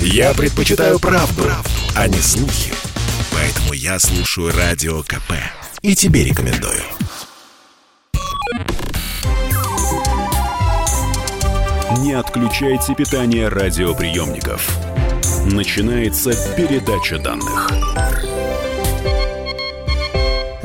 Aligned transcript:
Я 0.00 0.34
предпочитаю 0.34 0.98
правду, 0.98 1.42
правду, 1.42 1.70
а 1.94 2.08
не 2.08 2.18
слухи. 2.18 2.72
Поэтому 3.32 3.72
я 3.72 3.98
слушаю 3.98 4.52
Радио 4.56 5.02
КП. 5.02 5.32
И 5.82 5.94
тебе 5.94 6.24
рекомендую. 6.24 6.82
Не 11.98 12.12
отключайте 12.12 12.94
питание 12.94 13.48
радиоприемников. 13.48 14.68
Начинается 15.46 16.32
передача 16.56 17.18
данных. 17.18 17.70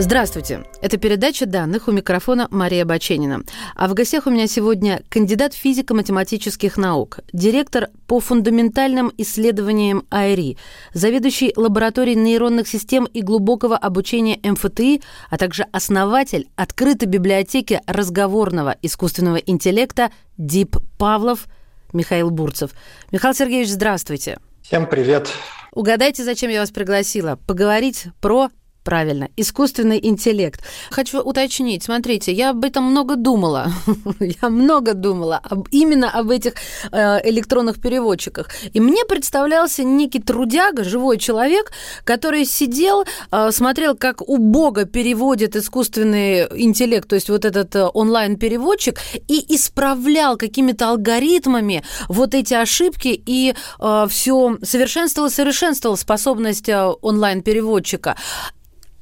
Здравствуйте. 0.02 0.64
Это 0.82 0.98
передача 0.98 1.46
данных 1.46 1.88
у 1.88 1.92
микрофона 1.92 2.48
Мария 2.50 2.86
Баченина. 2.86 3.44
А 3.76 3.88
в 3.88 3.94
гостях 3.94 4.26
у 4.26 4.32
меня 4.32 4.48
сегодня 4.48 5.04
кандидат 5.10 5.54
физико-математических 5.54 6.76
наук, 6.78 7.20
директор 7.32 7.90
по 8.08 8.20
фундаментальным 8.20 9.12
исследованиям 9.20 10.08
АЭРИ, 10.10 10.58
заведующий 10.96 11.54
лабораторией 11.56 12.18
нейронных 12.18 12.68
систем 12.68 13.06
и 13.06 13.22
глубокого 13.22 13.78
обучения 13.78 14.40
МФТИ, 14.42 15.04
а 15.30 15.38
также 15.38 15.68
основатель 15.72 16.50
открытой 16.56 17.08
библиотеки 17.08 17.80
разговорного 17.86 18.76
искусственного 18.82 19.36
интеллекта 19.36 20.10
Дип 20.36 20.78
Павлов 20.98 21.46
Михаил 21.94 22.32
Бурцев. 22.32 22.72
Михаил 23.12 23.36
Сергеевич, 23.36 23.70
здравствуйте. 23.70 24.40
Всем 24.64 24.88
привет. 24.88 25.30
Угадайте, 25.72 26.24
зачем 26.24 26.50
я 26.50 26.62
вас 26.62 26.72
пригласила? 26.72 27.38
Поговорить 27.46 28.08
про 28.20 28.50
Правильно, 28.84 29.30
искусственный 29.38 30.00
интеллект. 30.02 30.60
Хочу 30.90 31.22
уточнить, 31.22 31.84
смотрите, 31.84 32.32
я 32.34 32.50
об 32.50 32.66
этом 32.66 32.86
много 32.86 33.16
думала. 33.16 33.72
я 34.20 34.50
много 34.50 34.96
думала 34.96 35.40
об, 35.44 35.68
именно 35.70 36.10
об 36.10 36.32
этих 36.32 36.54
э, 36.92 37.30
электронных 37.30 37.80
переводчиках. 37.80 38.50
И 38.74 38.80
мне 38.80 39.06
представлялся 39.06 39.84
некий 39.84 40.20
трудяга, 40.20 40.84
живой 40.84 41.20
человек, 41.20 41.72
который 42.06 42.44
сидел, 42.46 43.06
э, 43.32 43.52
смотрел, 43.52 43.96
как 43.96 44.28
у 44.28 44.38
Бога 44.38 44.86
переводит 44.86 45.56
искусственный 45.56 46.48
интеллект, 46.64 47.08
то 47.08 47.14
есть 47.14 47.30
вот 47.30 47.46
этот 47.46 47.76
э, 47.76 47.88
онлайн-переводчик, 47.94 49.00
и 49.28 49.46
исправлял 49.56 50.38
какими-то 50.38 50.90
алгоритмами 50.90 51.84
вот 52.10 52.34
эти 52.34 52.56
ошибки, 52.56 53.10
и 53.10 53.54
э, 53.80 54.08
все 54.10 54.58
совершенствовал, 54.64 55.30
совершенствовал 55.30 55.98
способность 55.98 56.68
э, 56.68 56.92
онлайн-переводчика. 57.02 58.16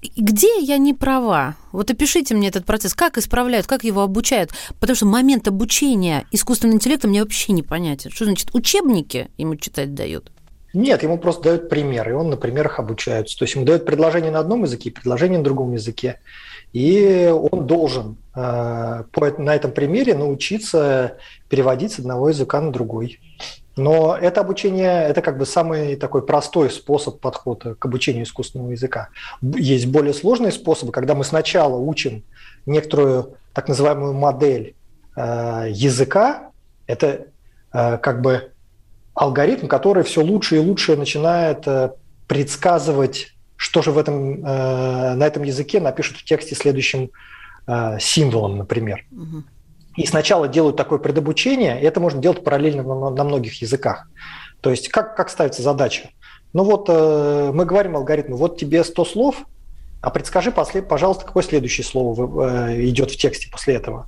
Где 0.01 0.59
я 0.59 0.77
не 0.77 0.93
права? 0.93 1.55
Вот 1.73 1.91
опишите 1.91 2.33
мне 2.33 2.47
этот 2.47 2.65
процесс. 2.65 2.93
Как 2.93 3.17
исправляют, 3.17 3.67
как 3.67 3.83
его 3.83 4.01
обучают? 4.01 4.51
Потому 4.79 4.95
что 4.95 5.05
момент 5.05 5.47
обучения 5.47 6.25
искусственным 6.31 6.75
интеллектом 6.75 7.09
мне 7.09 7.21
вообще 7.21 7.51
непонятен. 7.51 8.09
Что 8.09 8.25
значит, 8.25 8.49
учебники 8.53 9.29
ему 9.37 9.55
читать 9.57 9.93
дают? 9.93 10.31
Нет, 10.73 11.03
ему 11.03 11.17
просто 11.17 11.43
дают 11.43 11.69
примеры, 11.69 12.11
и 12.11 12.13
он 12.13 12.29
на 12.29 12.37
примерах 12.37 12.79
обучается. 12.79 13.37
То 13.37 13.43
есть 13.43 13.55
ему 13.55 13.65
дают 13.65 13.85
предложение 13.85 14.31
на 14.31 14.39
одном 14.39 14.63
языке, 14.63 14.91
предложение 14.91 15.39
на 15.39 15.43
другом 15.43 15.73
языке. 15.73 16.19
И 16.71 17.27
он 17.51 17.65
должен 17.65 18.17
э, 18.35 19.03
на 19.37 19.55
этом 19.55 19.71
примере 19.71 20.15
научиться 20.15 21.17
переводить 21.49 21.93
с 21.93 21.99
одного 21.99 22.29
языка 22.29 22.61
на 22.61 22.71
другой. 22.71 23.19
Но 23.75 24.17
это 24.19 24.41
обучение, 24.41 25.03
это 25.03 25.21
как 25.21 25.37
бы 25.37 25.45
самый 25.45 25.95
такой 25.95 26.25
простой 26.25 26.69
способ 26.69 27.19
подхода 27.19 27.75
к 27.75 27.85
обучению 27.85 28.23
искусственного 28.23 28.71
языка. 28.71 29.09
Есть 29.41 29.87
более 29.87 30.13
сложные 30.13 30.51
способы, 30.51 30.91
когда 30.91 31.15
мы 31.15 31.23
сначала 31.23 31.77
учим 31.77 32.23
некоторую 32.65 33.35
так 33.53 33.67
называемую 33.67 34.13
модель 34.13 34.75
э, 35.15 35.67
языка. 35.71 36.51
Это 36.87 37.27
э, 37.73 37.97
как 37.97 38.21
бы 38.21 38.51
алгоритм, 39.13 39.67
который 39.67 40.03
все 40.03 40.21
лучше 40.23 40.57
и 40.57 40.59
лучше 40.59 40.97
начинает 40.97 41.67
э, 41.67 41.91
предсказывать, 42.27 43.33
что 43.55 43.81
же 43.81 43.91
в 43.91 43.97
этом, 43.97 44.45
э, 44.45 45.13
на 45.15 45.25
этом 45.25 45.43
языке 45.43 45.79
напишут 45.79 46.17
в 46.17 46.25
тексте 46.25 46.55
следующим 46.55 47.11
э, 47.67 47.97
символом, 47.99 48.57
например. 48.57 49.05
Угу 49.11 49.43
и 49.99 50.05
сначала 50.05 50.47
делают 50.47 50.77
такое 50.77 50.97
предобучение, 50.97 51.81
и 51.81 51.83
это 51.83 51.99
можно 51.99 52.21
делать 52.21 52.41
параллельно 52.41 52.83
на, 52.83 53.09
на 53.09 53.23
многих 53.25 53.61
языках. 53.61 54.07
То 54.61 54.69
есть 54.69 54.87
как, 54.87 55.13
как 55.17 55.29
ставится 55.29 55.61
задача? 55.61 56.11
Ну 56.53 56.63
вот 56.63 56.85
э, 56.87 57.51
мы 57.53 57.65
говорим 57.65 57.97
алгоритму, 57.97 58.37
вот 58.37 58.57
тебе 58.57 58.85
100 58.85 59.03
слов, 59.03 59.43
а 59.99 60.09
предскажи, 60.09 60.53
после, 60.53 60.81
пожалуйста, 60.81 61.25
какое 61.25 61.43
следующее 61.43 61.83
слово 61.83 62.69
э, 62.69 62.81
идет 62.85 63.11
в 63.11 63.17
тексте 63.17 63.49
после 63.51 63.75
этого. 63.75 64.07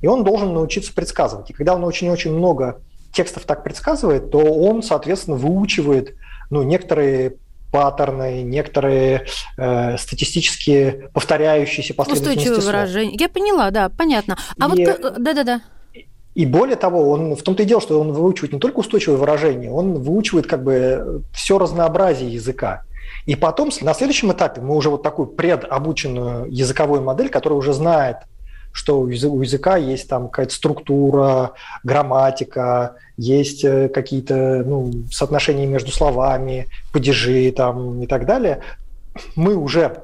И 0.00 0.06
он 0.06 0.22
должен 0.22 0.54
научиться 0.54 0.94
предсказывать. 0.94 1.50
И 1.50 1.52
когда 1.52 1.74
он 1.74 1.82
очень-очень 1.82 2.32
много 2.32 2.80
текстов 3.12 3.42
так 3.44 3.64
предсказывает, 3.64 4.30
то 4.30 4.38
он, 4.38 4.84
соответственно, 4.84 5.36
выучивает 5.36 6.14
ну, 6.48 6.62
некоторые 6.62 7.38
паттерны, 7.74 8.44
некоторые 8.44 9.26
э, 9.58 9.96
статистически 9.98 11.08
повторяющиеся 11.12 11.92
последовательности 11.92 12.48
Устойчивые 12.50 12.66
выражения. 12.66 13.16
Я 13.18 13.28
поняла, 13.28 13.72
да, 13.72 13.88
понятно. 13.88 14.38
А 14.60 14.72
и, 14.76 14.86
вот, 14.86 15.20
да-да-да. 15.20 15.60
И 16.36 16.46
более 16.46 16.76
того, 16.76 17.10
он 17.10 17.34
в 17.34 17.42
том-то 17.42 17.64
и 17.64 17.66
дело, 17.66 17.80
что 17.80 18.00
он 18.00 18.12
выучивает 18.12 18.52
не 18.52 18.60
только 18.60 18.78
устойчивые 18.78 19.18
выражения, 19.18 19.72
он 19.72 19.94
выучивает 19.94 20.46
как 20.46 20.62
бы 20.62 21.24
все 21.32 21.58
разнообразие 21.58 22.32
языка. 22.32 22.84
И 23.26 23.34
потом 23.34 23.70
на 23.80 23.92
следующем 23.92 24.30
этапе 24.30 24.60
мы 24.60 24.76
уже 24.76 24.88
вот 24.88 25.02
такую 25.02 25.26
предобученную 25.26 26.46
языковую 26.52 27.02
модель, 27.02 27.28
которая 27.28 27.58
уже 27.58 27.72
знает 27.72 28.18
что 28.74 29.00
у 29.00 29.08
языка 29.08 29.76
есть 29.76 30.08
там 30.08 30.28
какая-то 30.28 30.52
структура, 30.52 31.52
грамматика, 31.84 32.96
есть 33.16 33.64
э, 33.64 33.88
какие-то 33.88 34.64
ну, 34.66 34.92
соотношения 35.12 35.64
между 35.64 35.92
словами, 35.92 36.66
падежи 36.92 37.52
там, 37.52 38.02
и 38.02 38.06
так 38.08 38.26
далее, 38.26 38.62
мы 39.36 39.54
уже 39.54 40.02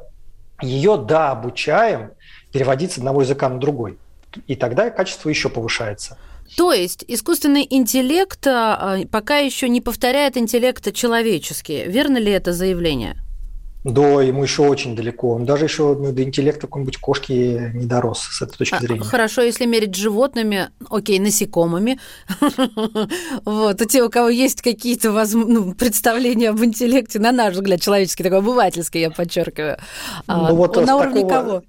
ее 0.63 0.97
дообучаем 0.97 2.13
переводить 2.53 2.93
с 2.93 2.99
одного 2.99 3.23
языка 3.23 3.49
на 3.49 3.59
другой. 3.59 3.99
И 4.47 4.55
тогда 4.55 4.89
качество 4.91 5.29
еще 5.29 5.49
повышается. 5.49 6.17
То 6.57 6.73
есть 6.73 7.05
искусственный 7.09 7.67
интеллект 7.69 8.47
а, 8.47 8.99
пока 9.11 9.39
еще 9.39 9.69
не 9.69 9.81
повторяет 9.81 10.37
интеллект 10.37 10.95
человеческий. 10.95 11.87
Верно 11.87 12.19
ли 12.19 12.31
это 12.31 12.53
заявление? 12.53 13.17
До 13.85 14.21
ему 14.21 14.43
еще 14.43 14.63
очень 14.63 14.95
далеко. 14.95 15.31
Он 15.31 15.47
даже 15.47 15.65
еще 15.65 15.97
ну, 15.99 16.13
до 16.13 16.23
интеллекта 16.23 16.63
какой-нибудь 16.63 16.99
кошки 16.99 17.73
не 17.75 17.87
дорос 17.87 18.21
с 18.21 18.43
этой 18.43 18.59
точки 18.59 18.75
а, 18.75 18.81
зрения. 18.81 19.03
Хорошо, 19.03 19.41
если 19.41 19.65
мерить 19.65 19.95
животными, 19.95 20.69
окей, 20.91 21.19
насекомыми. 21.19 21.99
вот, 23.45 23.81
а 23.81 23.87
те, 23.87 24.03
у 24.03 24.11
кого 24.11 24.29
есть 24.29 24.61
какие-то 24.61 25.11
ну, 25.33 25.75
представления 25.75 26.51
об 26.51 26.63
интеллекте, 26.63 27.19
на 27.19 27.33
наш 27.33 27.55
взгляд, 27.55 27.81
человеческий, 27.81 28.23
такой 28.23 28.39
обывательский, 28.39 29.01
я 29.01 29.11
подчеркиваю. 29.11 29.79
А, 30.27 30.51
ну, 30.51 30.57
вот 30.57 30.77
на 30.77 30.97
уровне 30.97 31.27
кого? 31.27 31.63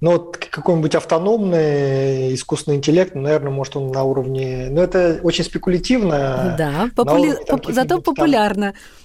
Ну, 0.00 0.10
вот 0.12 0.36
какой-нибудь 0.36 0.94
автономный 0.94 2.34
искусственный 2.34 2.76
интеллект, 2.76 3.14
наверное, 3.14 3.50
может 3.50 3.74
он 3.76 3.90
на 3.90 4.04
уровне... 4.04 4.68
Ну, 4.70 4.82
это 4.82 5.18
очень 5.22 5.44
спекулятивно. 5.44 6.54
Да, 6.58 6.90
попули... 6.94 7.30
уровне, 7.30 7.44
там, 7.46 7.60
зато 7.72 8.00
популярно. 8.02 8.72
Там 8.72 9.03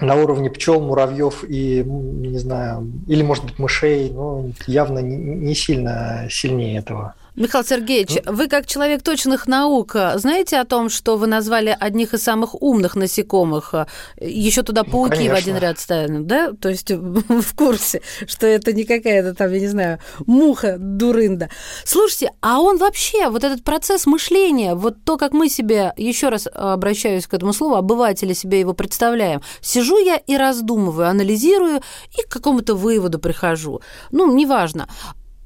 на 0.00 0.16
уровне 0.16 0.50
пчел, 0.50 0.80
муравьев 0.80 1.44
и, 1.44 1.82
не 1.84 2.38
знаю, 2.38 2.92
или, 3.06 3.22
может 3.22 3.44
быть, 3.44 3.58
мышей, 3.58 4.10
но 4.10 4.50
явно 4.66 4.98
не 4.98 5.54
сильно 5.54 6.26
сильнее 6.30 6.78
этого. 6.78 7.14
Михаил 7.36 7.64
Сергеевич, 7.64 8.22
ну, 8.24 8.32
вы 8.32 8.46
как 8.46 8.66
человек 8.66 9.02
точных 9.02 9.48
наук 9.48 9.96
знаете 10.14 10.58
о 10.58 10.64
том, 10.64 10.88
что 10.88 11.16
вы 11.16 11.26
назвали 11.26 11.76
одних 11.78 12.14
из 12.14 12.22
самых 12.22 12.62
умных 12.62 12.94
насекомых? 12.94 13.74
Еще 14.20 14.62
туда 14.62 14.84
пауки 14.84 15.28
ну, 15.28 15.34
в 15.34 15.34
один 15.34 15.56
ряд 15.56 15.80
ставят, 15.80 16.26
да? 16.26 16.52
То 16.52 16.68
есть 16.68 16.90
в 16.92 17.56
курсе, 17.56 18.02
что 18.28 18.46
это 18.46 18.72
не 18.72 18.84
какая-то 18.84 19.34
там, 19.34 19.52
я 19.52 19.58
не 19.58 19.66
знаю, 19.66 19.98
муха 20.26 20.76
дурында. 20.78 21.50
Слушайте, 21.84 22.30
а 22.40 22.60
он 22.60 22.78
вообще, 22.78 23.28
вот 23.28 23.42
этот 23.42 23.64
процесс 23.64 24.06
мышления, 24.06 24.76
вот 24.76 25.02
то, 25.04 25.16
как 25.16 25.32
мы 25.32 25.48
себе, 25.48 25.92
еще 25.96 26.28
раз 26.28 26.46
обращаюсь 26.54 27.26
к 27.26 27.34
этому 27.34 27.52
слову, 27.52 27.74
обыватели 27.74 28.32
себе 28.32 28.60
его 28.60 28.74
представляем, 28.74 29.42
сижу 29.60 29.98
я 29.98 30.16
и 30.18 30.36
раздумываю, 30.36 31.08
анализирую 31.08 31.80
и 32.16 32.22
к 32.22 32.28
какому-то 32.28 32.76
выводу 32.76 33.18
прихожу. 33.18 33.80
Ну, 34.12 34.32
неважно. 34.32 34.88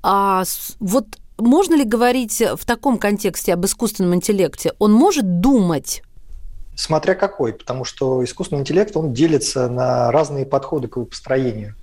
А 0.03 0.45
вот 0.81 1.07
можно 1.39 1.75
ли 1.75 1.85
говорить 1.85 2.43
в 2.57 2.65
таком 2.67 2.99
контексте 2.99 3.55
об 3.55 3.65
искусственном 3.65 4.15
интеллекте? 4.15 4.73
Он 4.79 4.93
может 4.93 5.41
думать? 5.41 6.03
Смотря 6.77 7.15
какой, 7.15 7.55
потому 7.55 7.85
что 7.85 8.23
искусственный 8.23 8.61
интеллект, 8.61 8.97
он 8.97 9.13
делится 9.13 9.69
на 9.69 10.13
разные 10.13 10.47
подходы 10.47 10.89
к 10.89 10.97
его 10.97 11.07
построению. 11.07 11.75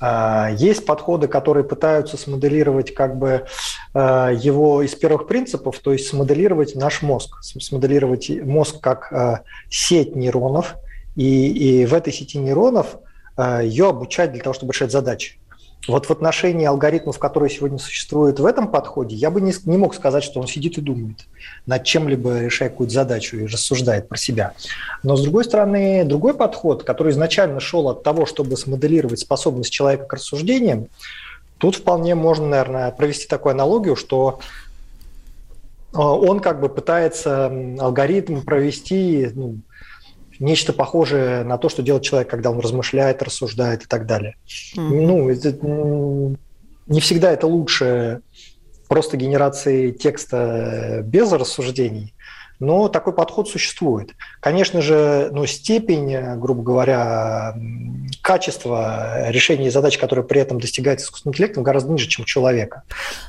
А, 0.00 0.50
есть 0.50 0.84
подходы, 0.84 1.28
которые 1.28 1.64
пытаются 1.64 2.16
смоделировать 2.16 2.94
как 2.94 3.16
бы 3.16 3.46
а, 3.94 4.30
его 4.30 4.82
из 4.82 4.94
первых 4.94 5.26
принципов, 5.26 5.78
то 5.78 5.92
есть 5.92 6.08
смоделировать 6.08 6.74
наш 6.74 7.00
мозг, 7.00 7.42
смоделировать 7.42 8.28
мозг 8.42 8.80
как 8.80 9.12
а, 9.12 9.42
сеть 9.70 10.14
нейронов, 10.14 10.74
и, 11.16 11.80
и 11.82 11.86
в 11.86 11.94
этой 11.94 12.12
сети 12.12 12.38
нейронов 12.38 12.96
ее 13.62 13.88
обучать 13.88 14.32
для 14.32 14.42
того, 14.42 14.54
чтобы 14.54 14.72
решать 14.72 14.92
задачи. 14.92 15.38
Вот 15.86 16.06
в 16.06 16.10
отношении 16.10 16.66
алгоритмов, 16.66 17.18
которые 17.18 17.50
сегодня 17.50 17.78
существуют 17.78 18.40
в 18.40 18.46
этом 18.46 18.68
подходе, 18.68 19.14
я 19.16 19.30
бы 19.30 19.40
не, 19.40 19.52
не 19.66 19.76
мог 19.76 19.94
сказать, 19.94 20.24
что 20.24 20.40
он 20.40 20.46
сидит 20.46 20.78
и 20.78 20.80
думает 20.80 21.26
над 21.66 21.84
чем-либо, 21.84 22.40
решая 22.40 22.70
какую-то 22.70 22.94
задачу 22.94 23.36
и 23.36 23.46
рассуждает 23.46 24.08
про 24.08 24.16
себя. 24.16 24.54
Но, 25.02 25.16
с 25.16 25.22
другой 25.22 25.44
стороны, 25.44 26.04
другой 26.04 26.34
подход, 26.34 26.84
который 26.84 27.12
изначально 27.12 27.60
шел 27.60 27.88
от 27.88 28.02
того, 28.02 28.24
чтобы 28.24 28.56
смоделировать 28.56 29.20
способность 29.20 29.72
человека 29.72 30.06
к 30.06 30.12
рассуждениям, 30.14 30.88
тут 31.58 31.76
вполне 31.76 32.14
можно, 32.14 32.46
наверное, 32.46 32.90
провести 32.90 33.26
такую 33.26 33.52
аналогию, 33.52 33.96
что 33.96 34.40
э, 35.92 35.98
он 35.98 36.40
как 36.40 36.60
бы 36.60 36.70
пытается 36.70 37.46
алгоритм 37.78 38.40
провести 38.40 39.30
ну, 39.34 39.56
нечто 40.38 40.72
похожее 40.72 41.44
на 41.44 41.58
то, 41.58 41.68
что 41.68 41.82
делает 41.82 42.02
человек, 42.04 42.28
когда 42.28 42.50
он 42.50 42.60
размышляет, 42.60 43.22
рассуждает 43.22 43.84
и 43.84 43.86
так 43.86 44.06
далее. 44.06 44.36
Mm-hmm. 44.76 45.06
Ну, 45.06 45.30
это, 45.30 46.36
не 46.86 47.00
всегда 47.00 47.32
это 47.32 47.46
лучше 47.46 48.22
просто 48.88 49.16
генерации 49.16 49.90
текста 49.90 51.02
без 51.04 51.32
рассуждений, 51.32 52.13
но 52.64 52.88
такой 52.88 53.12
подход 53.12 53.48
существует. 53.48 54.14
Конечно 54.40 54.80
же, 54.80 55.28
ну, 55.32 55.46
степень, 55.46 56.36
грубо 56.36 56.62
говоря, 56.62 57.54
качества 58.22 59.30
решения 59.30 59.70
задач, 59.70 59.98
которые 59.98 60.24
при 60.24 60.40
этом 60.40 60.60
достигается 60.60 61.06
искусственным 61.06 61.34
интеллектом, 61.34 61.62
гораздо 61.62 61.92
ниже, 61.92 62.08
чем 62.08 62.22
у 62.24 62.26
человека. 62.26 62.82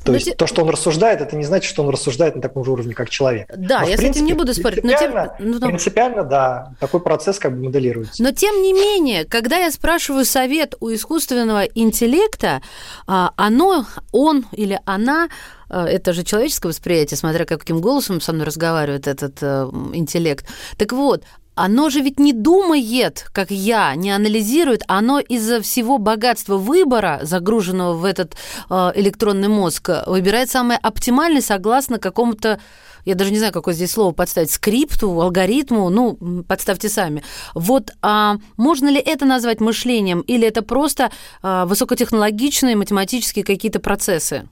То 0.03 0.11
но 0.11 0.13
есть 0.15 0.27
те... 0.27 0.35
то, 0.35 0.47
что 0.47 0.63
он 0.63 0.69
рассуждает, 0.69 1.21
это 1.21 1.35
не 1.35 1.43
значит, 1.43 1.69
что 1.69 1.83
он 1.83 1.89
рассуждает 1.89 2.35
на 2.35 2.41
таком 2.41 2.63
же 2.63 2.71
уровне, 2.71 2.93
как 2.93 3.09
человек. 3.09 3.47
Да, 3.55 3.81
но, 3.81 3.87
я 3.87 3.97
принципе, 3.97 4.13
с 4.13 4.15
этим 4.15 4.25
не 4.25 4.33
буду 4.33 4.53
спорить. 4.53 4.81
Принципиально, 4.81 5.35
но 5.39 5.59
тем... 5.59 5.67
принципиально, 5.69 6.23
да, 6.23 6.73
такой 6.79 7.01
процесс 7.01 7.39
как 7.39 7.55
бы 7.55 7.65
моделируется. 7.65 8.21
Но 8.21 8.31
тем 8.31 8.61
не 8.61 8.73
менее, 8.73 9.25
когда 9.25 9.57
я 9.57 9.71
спрашиваю 9.71 10.25
совет 10.25 10.75
у 10.79 10.93
искусственного 10.93 11.63
интеллекта, 11.63 12.61
а, 13.07 13.31
оно, 13.35 13.85
он 14.11 14.45
или 14.51 14.79
она 14.85 15.29
это 15.69 16.13
же 16.13 16.23
человеческое 16.23 16.69
восприятие, 16.69 17.17
смотря 17.17 17.45
каким 17.45 17.81
голосом 17.81 18.21
со 18.21 18.33
мной 18.33 18.45
разговаривает 18.45 19.07
этот 19.07 19.37
э, 19.41 19.69
интеллект. 19.93 20.45
Так 20.77 20.91
вот, 20.91 21.23
оно 21.55 21.89
же 21.89 22.01
ведь 22.01 22.19
не 22.19 22.33
думает, 22.33 23.27
как 23.31 23.49
я, 23.49 23.95
не 23.95 24.11
анализирует, 24.11 24.83
оно 24.87 25.19
из-за 25.19 25.61
всего 25.61 25.97
богатства 25.97 26.57
выбора, 26.57 27.19
загруженного 27.23 27.93
в 27.93 28.03
этот 28.05 28.35
э, 28.69 28.91
электронный 28.95 29.47
мозг, 29.47 29.89
выбирает 30.05 30.49
самое 30.49 30.77
оптимальное 30.81 31.41
согласно 31.41 31.97
какому-то 31.97 32.59
я 33.05 33.13
даже 33.13 33.31
не 33.31 33.37
знаю, 33.37 33.53
какое 33.53 33.75
здесь 33.75 33.91
слово 33.91 34.13
подставить, 34.13 34.49
скрипту, 34.49 35.21
алгоритму, 35.21 35.89
ну, 35.89 36.43
подставьте 36.47 36.89
сами. 36.89 37.23
Вот 37.53 37.91
а 38.01 38.37
можно 38.57 38.89
ли 38.89 38.97
это 38.99 39.25
назвать 39.25 39.61
мышлением, 39.61 40.21
или 40.21 40.47
это 40.47 40.63
просто 40.63 41.11
а, 41.43 41.67
высокотехнологичные 41.67 42.75
математические 42.75 43.45
какие-то 43.45 43.79
процессы? 43.79 44.49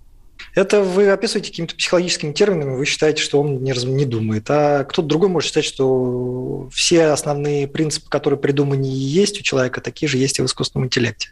Это 0.55 0.81
вы 0.81 1.09
описываете 1.09 1.49
какими-то 1.49 1.75
психологическими 1.75 2.31
терминами, 2.31 2.75
вы 2.75 2.85
считаете, 2.85 3.23
что 3.23 3.41
он 3.41 3.63
не, 3.63 3.71
не 3.71 4.05
думает. 4.05 4.45
А 4.49 4.83
кто-то 4.83 5.07
другой 5.07 5.29
может 5.29 5.49
считать, 5.49 5.65
что 5.65 6.69
все 6.71 7.07
основные 7.07 7.67
принципы, 7.67 8.07
которые 8.09 8.39
придуманы 8.39 8.85
и 8.85 8.89
есть 8.89 9.39
у 9.39 9.43
человека, 9.43 9.81
такие 9.81 10.07
же 10.07 10.17
есть 10.17 10.37
и 10.37 10.41
в 10.41 10.45
искусственном 10.45 10.85
интеллекте. 10.87 11.29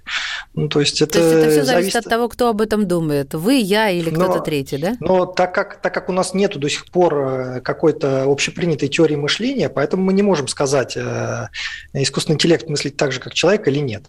Ну, 0.56 0.68
то 0.70 0.80
есть 0.80 1.02
это, 1.02 1.14
то 1.14 1.20
есть 1.20 1.34
это 1.36 1.52
все 1.52 1.64
зависит, 1.64 1.96
от 1.96 2.06
того, 2.06 2.30
кто 2.30 2.50
об 2.50 2.62
этом 2.62 2.88
думает. 2.88 3.34
Вы, 3.34 3.56
я 3.56 3.90
или 3.90 4.10
кто-то 4.10 4.40
третий, 4.40 4.78
да? 4.78 4.96
Но 5.00 5.26
так 5.26 5.54
как, 5.54 5.82
так 5.82 5.94
как 5.94 6.10
у 6.10 6.14
нас 6.14 6.34
нет 6.34 6.58
до 6.58 6.68
сих 6.68 6.86
пор 6.88 7.16
э, 7.16 7.62
какой-то 7.62 8.24
общепринятой 8.24 8.88
теории 8.88 9.16
мышления, 9.16 9.70
поэтому 9.70 10.04
мы 10.04 10.14
не 10.14 10.24
можем 10.24 10.48
сказать, 10.48 10.98
э, 10.98 11.48
искусственный 11.94 12.36
интеллект 12.36 12.68
мыслит 12.68 12.98
так 12.98 13.12
же, 13.12 13.20
как 13.20 13.34
человек 13.34 13.68
или 13.68 13.80
нет. 13.80 14.06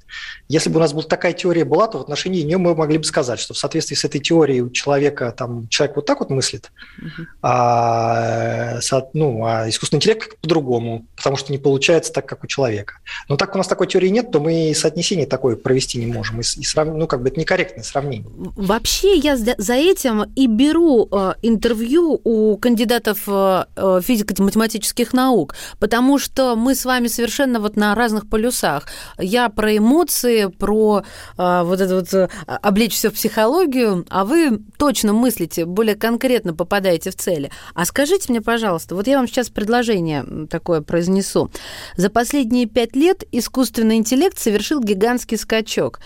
Если 0.48 0.70
бы 0.70 0.76
у 0.76 0.80
нас 0.80 0.92
была 0.92 1.02
такая 1.02 1.34
теория 1.34 1.64
была, 1.64 1.86
то 1.86 1.98
в 1.98 2.00
отношении 2.00 2.42
нее 2.42 2.58
мы 2.58 2.74
могли 2.74 2.96
бы 2.96 3.04
сказать, 3.04 3.40
что 3.40 3.52
в 3.52 3.58
соответствии 3.58 3.94
с 3.94 4.04
этой 4.04 4.20
теорией 4.20 4.62
у 4.62 4.70
человека 4.70 4.81
человека, 4.82 5.32
там, 5.36 5.68
человек 5.68 5.96
вот 5.96 6.06
так 6.06 6.20
вот 6.20 6.30
мыслит, 6.30 6.72
uh-huh. 7.00 7.24
а, 7.42 8.80
ну, 9.14 9.44
а 9.44 9.68
искусственный 9.68 9.98
интеллект 9.98 10.38
по-другому, 10.40 11.06
потому 11.16 11.36
что 11.36 11.52
не 11.52 11.58
получается 11.58 12.12
так, 12.12 12.26
как 12.26 12.44
у 12.44 12.46
человека. 12.46 12.94
Но 13.28 13.36
так 13.36 13.52
как 13.52 13.56
у 13.56 13.58
нас 13.58 13.68
такой 13.68 13.86
теории 13.86 14.08
нет, 14.08 14.30
то 14.30 14.40
мы 14.40 14.70
и 14.70 14.74
соотнесение 14.74 15.26
такое 15.26 15.56
провести 15.56 15.98
не 15.98 16.06
можем. 16.06 16.40
И, 16.40 16.42
и 16.42 16.64
срав... 16.64 16.88
Ну, 16.88 17.06
как 17.06 17.22
бы 17.22 17.28
это 17.28 17.38
некорректное 17.38 17.84
сравнение. 17.84 18.30
Вообще 18.56 19.16
я 19.16 19.36
за 19.36 19.74
этим 19.74 20.24
и 20.34 20.46
беру 20.46 21.06
э, 21.12 21.34
интервью 21.42 22.18
у 22.24 22.56
кандидатов 22.56 23.24
э, 23.26 23.64
э, 23.76 24.00
физико-математических 24.02 25.12
наук, 25.12 25.54
потому 25.78 26.18
что 26.18 26.56
мы 26.56 26.74
с 26.74 26.86
вами 26.86 27.08
совершенно 27.08 27.60
вот 27.60 27.76
на 27.76 27.94
разных 27.94 28.28
полюсах. 28.30 28.86
Я 29.18 29.50
про 29.50 29.76
эмоции, 29.76 30.46
про 30.46 31.02
вот 31.36 31.80
это 31.80 31.94
вот 31.96 32.30
облечь 32.46 32.94
все 32.94 33.10
в 33.10 33.14
психологию, 33.14 34.06
а 34.08 34.24
вы 34.24 34.60
точно 34.76 35.12
мыслите, 35.12 35.64
более 35.64 35.96
конкретно 35.96 36.54
попадаете 36.54 37.10
в 37.10 37.16
цели. 37.16 37.50
А 37.74 37.84
скажите 37.84 38.26
мне, 38.30 38.40
пожалуйста, 38.40 38.94
вот 38.94 39.06
я 39.06 39.18
вам 39.18 39.28
сейчас 39.28 39.48
предложение 39.48 40.46
такое 40.48 40.80
произнесу. 40.80 41.50
За 41.96 42.10
последние 42.10 42.66
пять 42.66 42.96
лет 42.96 43.24
искусственный 43.32 43.96
интеллект 43.96 44.38
совершил 44.38 44.80
гигантский 44.80 45.36
скачок. 45.36 46.00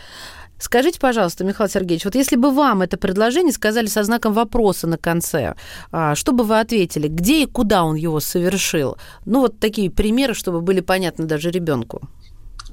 Скажите, 0.58 0.98
пожалуйста, 0.98 1.44
Михаил 1.44 1.68
Сергеевич, 1.68 2.06
вот 2.06 2.14
если 2.14 2.36
бы 2.36 2.50
вам 2.50 2.80
это 2.80 2.96
предложение 2.96 3.52
сказали 3.52 3.86
со 3.86 4.02
знаком 4.04 4.32
вопроса 4.32 4.86
на 4.86 4.96
конце, 4.96 5.54
а, 5.92 6.14
что 6.14 6.32
бы 6.32 6.44
вы 6.44 6.58
ответили? 6.58 7.08
Где 7.08 7.42
и 7.42 7.46
куда 7.46 7.84
он 7.84 7.96
его 7.96 8.20
совершил? 8.20 8.96
Ну, 9.26 9.40
вот 9.40 9.58
такие 9.58 9.90
примеры, 9.90 10.32
чтобы 10.32 10.62
были 10.62 10.80
понятны 10.80 11.26
даже 11.26 11.50
ребенку. 11.50 12.08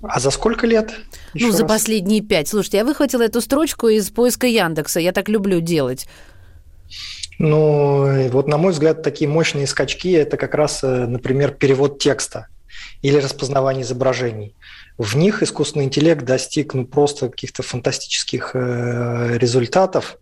А 0.03 0.19
за 0.19 0.31
сколько 0.31 0.67
лет? 0.67 0.93
Еще 1.33 1.47
ну, 1.47 1.51
за 1.51 1.63
раз? 1.63 1.71
последние 1.71 2.21
пять. 2.21 2.49
Слушайте, 2.49 2.77
я 2.77 2.85
выхватила 2.85 3.21
эту 3.21 3.41
строчку 3.41 3.87
из 3.87 4.09
поиска 4.09 4.47
Яндекса. 4.47 4.99
Я 4.99 5.13
так 5.13 5.29
люблю 5.29 5.61
делать. 5.61 6.07
Ну, 7.39 8.29
вот 8.29 8.47
на 8.47 8.57
мой 8.57 8.73
взгляд, 8.73 9.01
такие 9.01 9.29
мощные 9.29 9.65
скачки– 9.65 10.11
это 10.13 10.37
как 10.37 10.53
раз, 10.53 10.83
э, 10.83 11.05
например, 11.07 11.51
перевод 11.51 11.99
текста 11.99 12.47
или 13.01 13.17
распознавание 13.17 13.83
изображений. 13.83 14.55
В 14.97 15.15
них 15.15 15.41
искусственный 15.41 15.85
интеллект 15.85 16.23
достиг 16.23 16.73
ну, 16.73 16.85
просто 16.85 17.29
каких-то 17.29 17.63
фантастических 17.63 18.51
э, 18.53 19.37
результатов, 19.37 20.17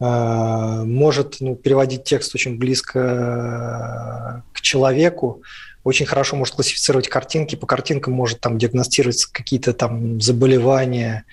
э, 0.00 0.04
может 0.04 1.36
ну, 1.40 1.56
переводить 1.56 2.04
текст 2.04 2.34
очень 2.34 2.58
близко 2.58 4.42
э, 4.44 4.52
к 4.54 4.60
человеку, 4.60 5.42
очень 5.88 6.04
хорошо 6.06 6.36
может 6.36 6.54
классифицировать 6.54 7.08
картинки, 7.08 7.56
по 7.56 7.66
картинкам 7.66 8.12
может 8.12 8.40
там 8.40 8.58
диагностировать 8.58 9.24
какие-то 9.24 9.72
там 9.72 10.20
заболевания 10.20 11.24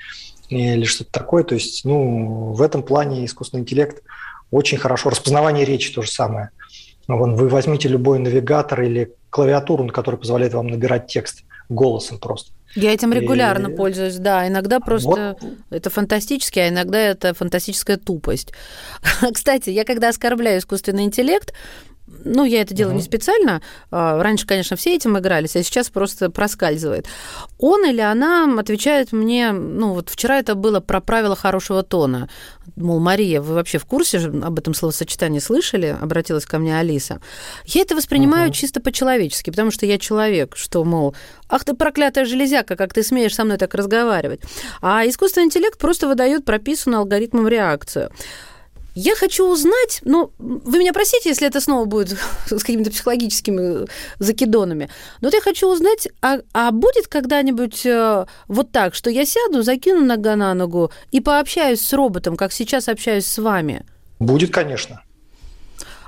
или 0.50 0.86
что-то 0.86 1.12
такое. 1.12 1.44
То 1.44 1.56
есть, 1.56 1.84
ну, 1.84 2.54
в 2.54 2.62
этом 2.62 2.82
плане 2.82 3.26
искусственный 3.26 3.62
интеллект 3.62 4.02
очень 4.52 4.78
хорошо. 4.78 5.10
Распознавание 5.10 5.66
речи 5.66 5.94
то 5.94 6.02
же 6.02 6.10
самое. 6.10 6.52
Вон, 7.08 7.36
вы 7.36 7.50
возьмите 7.50 7.90
любой 7.90 8.20
навигатор 8.20 8.82
или 8.82 9.12
клавиатуру, 9.30 9.88
который 9.90 10.18
позволяет 10.18 10.54
вам 10.54 10.68
набирать 10.68 11.08
текст 11.08 11.44
голосом 11.68 12.18
просто. 12.18 12.52
Я 12.76 12.94
этим 12.94 13.12
регулярно 13.12 13.68
и... 13.68 13.76
пользуюсь, 13.76 14.16
да. 14.16 14.48
Иногда 14.48 14.80
просто 14.80 15.38
вот. 15.40 15.52
это 15.70 15.90
фантастически, 15.90 16.60
а 16.60 16.70
иногда 16.70 16.98
это 17.00 17.34
фантастическая 17.34 17.98
тупость. 17.98 18.54
Кстати, 19.34 19.70
я 19.70 19.84
когда 19.84 20.10
оскорбляю 20.10 20.60
искусственный 20.60 21.04
интеллект, 21.04 21.54
ну, 22.08 22.46
я 22.46 22.62
это 22.62 22.74
делаю 22.74 22.94
uh-huh. 22.94 22.98
не 22.98 23.04
специально. 23.04 23.62
А, 23.92 24.22
раньше, 24.22 24.46
конечно, 24.46 24.76
все 24.76 24.96
этим 24.96 25.18
игрались, 25.18 25.56
а 25.56 25.64
сейчас 25.64 25.90
просто 25.90 26.30
проскальзывает. 26.30 27.08
Он 27.58 27.86
или 27.86 28.02
она 28.02 28.48
отвечает 28.60 29.12
мне, 29.12 29.52
ну, 29.52 29.94
вот 29.94 30.10
вчера 30.10 30.40
это 30.40 30.56
было 30.56 30.80
про 30.80 31.02
правила 31.02 31.36
хорошего 31.36 31.84
тона. 31.84 32.30
Мол, 32.76 33.00
Мария, 33.00 33.42
вы 33.42 33.56
вообще 33.56 33.80
в 33.80 33.86
курсе 33.86 34.20
об 34.20 34.60
этом 34.60 34.74
словосочетании 34.74 35.40
слышали? 35.40 35.98
Обратилась 36.00 36.46
ко 36.46 36.60
мне 36.60 36.78
Алиса. 36.78 37.22
Я 37.66 37.82
это 37.82 37.96
воспринимаю 37.96 38.50
uh-huh. 38.50 38.54
чисто 38.54 38.82
по-человечески, 38.82 39.50
потому 39.50 39.72
что 39.72 39.86
я 39.86 39.98
человек, 39.98 40.56
что, 40.56 40.84
мол, 40.84 41.16
ах 41.50 41.64
ты 41.64 41.74
проклятая 41.74 42.26
железяка, 42.26 42.76
как 42.76 42.94
ты 42.94 43.02
смеешь 43.02 43.36
со 43.36 43.44
мной 43.44 43.58
так 43.58 43.74
разговаривать. 43.74 44.42
А 44.82 45.08
искусственный 45.08 45.46
интеллект 45.46 45.80
просто 45.80 46.08
выдает 46.08 46.46
прописанную 46.46 47.00
алгоритмом 47.00 47.48
реакцию. 47.48 48.12
Я 48.98 49.14
хочу 49.14 49.46
узнать, 49.52 50.00
ну, 50.06 50.32
вы 50.40 50.80
меня 50.80 50.94
простите, 50.94 51.28
если 51.28 51.46
это 51.46 51.60
снова 51.60 51.84
будет 51.84 52.18
с 52.46 52.62
какими-то 52.64 52.92
психологическими 52.92 53.88
закидонами, 54.20 54.90
но 55.20 55.28
вот 55.28 55.34
я 55.34 55.42
хочу 55.42 55.70
узнать, 55.70 56.08
а, 56.22 56.38
а 56.54 56.72
будет 56.72 57.10
когда-нибудь 57.10 57.86
э, 57.86 58.26
вот 58.48 58.72
так, 58.72 58.96
что 58.96 59.10
я 59.10 59.26
сяду, 59.26 59.64
закину 59.64 60.06
нога 60.06 60.38
на 60.38 60.54
ногу 60.54 60.92
и 61.12 61.20
пообщаюсь 61.20 61.82
с 61.82 61.92
роботом, 61.92 62.38
как 62.38 62.54
сейчас 62.54 62.88
общаюсь 62.88 63.26
с 63.26 63.38
вами? 63.38 63.86
Будет, 64.20 64.54
конечно. 64.54 65.02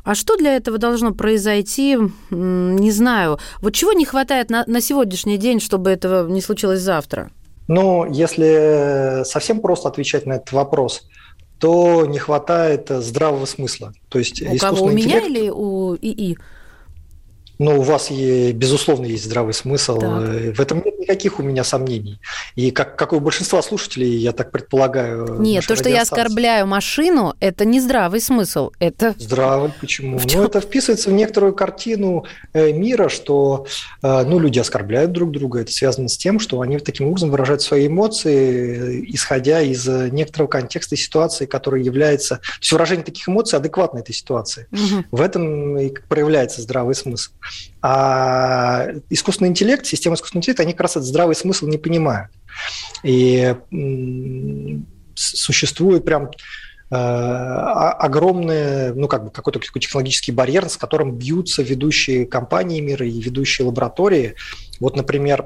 А 0.05 0.15
что 0.15 0.37
для 0.37 0.55
этого 0.55 0.77
должно 0.77 1.13
произойти? 1.13 1.97
Не 2.29 2.91
знаю. 2.91 3.37
Вот 3.59 3.73
чего 3.73 3.91
не 3.91 4.05
хватает 4.05 4.49
на, 4.49 4.63
на 4.65 4.79
сегодняшний 4.79 5.37
день, 5.37 5.59
чтобы 5.59 5.89
этого 5.89 6.25
не 6.29 6.39
случилось 6.39 6.79
завтра? 6.79 7.31
Ну, 7.67 8.09
если 8.09 9.23
совсем 9.25 9.59
просто 9.59 9.89
отвечать 9.89 10.25
на 10.25 10.35
этот 10.35 10.53
вопрос– 10.53 11.03
то 11.59 12.05
не 12.05 12.19
хватает 12.19 12.89
здравого 12.89 13.45
смысла. 13.45 13.93
То 14.09 14.19
есть 14.19 14.41
у 14.41 14.57
кого, 14.57 14.85
у 14.85 14.89
меня 14.89 15.19
или 15.19 15.49
у 15.49 15.95
ИИ? 15.95 16.37
Ну, 17.59 17.79
у 17.79 17.81
вас, 17.81 18.11
безусловно, 18.11 19.05
есть 19.05 19.25
здравый 19.25 19.53
смысл. 19.53 19.99
Так. 19.99 20.23
Э, 20.23 20.53
в 20.53 20.59
этом 20.59 20.83
нет 20.85 20.99
никаких 20.99 21.39
у 21.39 21.43
меня 21.43 21.63
сомнений. 21.63 22.19
И 22.55 22.71
как, 22.71 22.95
как 22.95 23.13
у 23.13 23.19
большинства 23.19 23.61
слушателей, 23.61 24.15
я 24.17 24.31
так 24.31 24.51
предполагаю... 24.51 25.39
Нет, 25.39 25.65
то, 25.65 25.75
что 25.75 25.89
я 25.89 26.01
оскорбляю 26.01 26.67
машину, 26.67 27.33
это 27.39 27.65
не 27.65 27.79
здравый 27.79 28.21
смысл. 28.21 28.71
Это... 28.79 29.15
Здравый, 29.17 29.71
почему? 29.79 30.19
Ну, 30.19 30.43
это 30.43 30.61
вписывается 30.61 31.09
в 31.09 31.13
некоторую 31.13 31.53
картину 31.53 32.25
э, 32.53 32.71
мира, 32.71 33.09
что 33.09 33.65
э, 34.03 34.23
ну, 34.23 34.39
люди 34.39 34.59
оскорбляют 34.59 35.11
друг 35.11 35.31
друга. 35.31 35.61
Это 35.61 35.71
связано 35.71 36.09
с 36.09 36.17
тем, 36.17 36.39
что 36.39 36.61
они 36.61 36.77
таким 36.79 37.07
образом 37.07 37.31
выражают 37.31 37.61
свои 37.61 37.87
эмоции, 37.87 39.03
исходя 39.13 39.61
из 39.61 39.87
некоторого 39.87 40.47
контекста 40.47 40.95
ситуации, 40.95 41.45
которая 41.45 41.81
является... 41.81 42.35
То 42.37 42.59
есть 42.61 42.71
выражение 42.71 43.03
таких 43.03 43.27
эмоций 43.27 43.57
адекватно 43.57 43.99
этой 43.99 44.13
ситуации. 44.13 44.67
Угу. 44.71 45.05
В 45.11 45.21
этом 45.21 45.77
и 45.79 45.93
проявляется 46.07 46.61
здравый 46.61 46.95
смысл. 46.95 47.31
А 47.81 48.87
искусственный 49.09 49.49
интеллект, 49.49 49.85
система 49.85 50.15
искусственного 50.15 50.41
интеллекта, 50.41 50.63
они 50.63 50.73
как 50.73 50.81
раз 50.81 50.91
этот 50.91 51.05
здравый 51.05 51.35
смысл 51.35 51.67
не 51.67 51.77
понимают. 51.77 52.31
И 53.03 53.55
существует 55.15 56.05
прям 56.05 56.31
э, 56.91 56.95
огромный, 56.95 58.93
ну, 58.93 59.07
как 59.07 59.25
бы 59.25 59.31
какой-то 59.31 59.59
такой 59.59 59.81
технологический 59.81 60.31
барьер, 60.31 60.69
с 60.69 60.77
которым 60.77 61.15
бьются 61.15 61.63
ведущие 61.63 62.25
компании 62.25 62.79
мира 62.79 63.05
и 63.05 63.19
ведущие 63.21 63.67
лаборатории. 63.67 64.35
Вот, 64.79 64.95
например, 64.95 65.45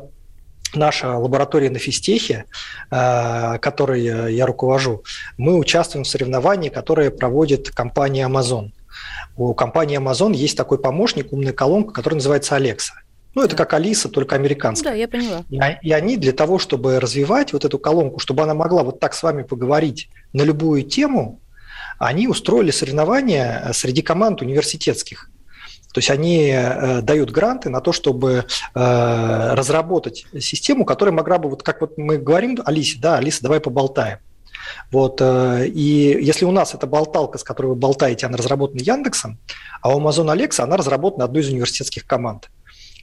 наша 0.73 1.17
лаборатория 1.17 1.69
на 1.69 1.79
физтехе, 1.79 2.45
э, 2.89 3.57
которой 3.59 4.33
я 4.33 4.45
руковожу, 4.45 5.03
мы 5.37 5.57
участвуем 5.57 6.03
в 6.03 6.07
соревновании, 6.07 6.69
которое 6.69 7.11
проводит 7.11 7.71
компания 7.71 8.27
Amazon. 8.27 8.71
У 9.35 9.53
компании 9.53 9.99
Amazon 9.99 10.33
есть 10.35 10.57
такой 10.57 10.79
помощник, 10.79 11.31
умная 11.33 11.53
колонка, 11.53 11.93
который 11.93 12.15
называется 12.15 12.57
Alexa. 12.57 12.93
Ну, 13.33 13.43
это 13.43 13.55
как 13.55 13.73
Алиса, 13.73 14.09
только 14.09 14.35
американская. 14.35 14.91
Да, 14.91 14.97
я 14.97 15.07
поняла. 15.07 15.45
И, 15.49 15.87
и 15.87 15.91
они 15.93 16.17
для 16.17 16.33
того, 16.33 16.59
чтобы 16.59 16.99
развивать 16.99 17.53
вот 17.53 17.63
эту 17.63 17.79
колонку, 17.79 18.19
чтобы 18.19 18.43
она 18.43 18.53
могла 18.53 18.83
вот 18.83 18.99
так 18.99 19.13
с 19.13 19.23
вами 19.23 19.43
поговорить 19.43 20.09
на 20.33 20.41
любую 20.41 20.83
тему, 20.83 21.39
они 21.97 22.27
устроили 22.27 22.71
соревнования 22.71 23.63
э, 23.65 23.73
среди 23.73 24.01
команд 24.01 24.41
университетских. 24.41 25.29
То 25.93 25.99
есть 25.99 26.09
они 26.09 26.49
э, 26.49 27.01
дают 27.01 27.31
гранты 27.31 27.69
на 27.69 27.79
то, 27.79 27.91
чтобы 27.93 28.45
э, 28.73 29.53
разработать 29.53 30.25
систему, 30.39 30.83
которая 30.83 31.13
могла 31.13 31.37
бы, 31.37 31.49
вот 31.49 31.63
как 31.63 31.81
вот 31.81 31.97
мы 31.97 32.17
говорим 32.17 32.57
Алисе, 32.65 32.97
да, 32.99 33.17
Алиса, 33.17 33.43
давай 33.43 33.59
поболтаем. 33.59 34.19
Вот, 34.91 35.19
э, 35.21 35.67
и 35.67 36.17
если 36.21 36.45
у 36.45 36.51
нас 36.51 36.73
эта 36.73 36.87
болталка, 36.87 37.37
с 37.37 37.43
которой 37.43 37.67
вы 37.67 37.75
болтаете, 37.75 38.25
она 38.25 38.37
разработана 38.37 38.81
Яндексом, 38.81 39.37
а 39.81 39.95
у 39.95 39.99
Amazon 39.99 40.33
Alexa 40.33 40.63
она 40.63 40.77
разработана 40.77 41.25
одной 41.25 41.41
из 41.41 41.49
университетских 41.49 42.05
команд. 42.05 42.49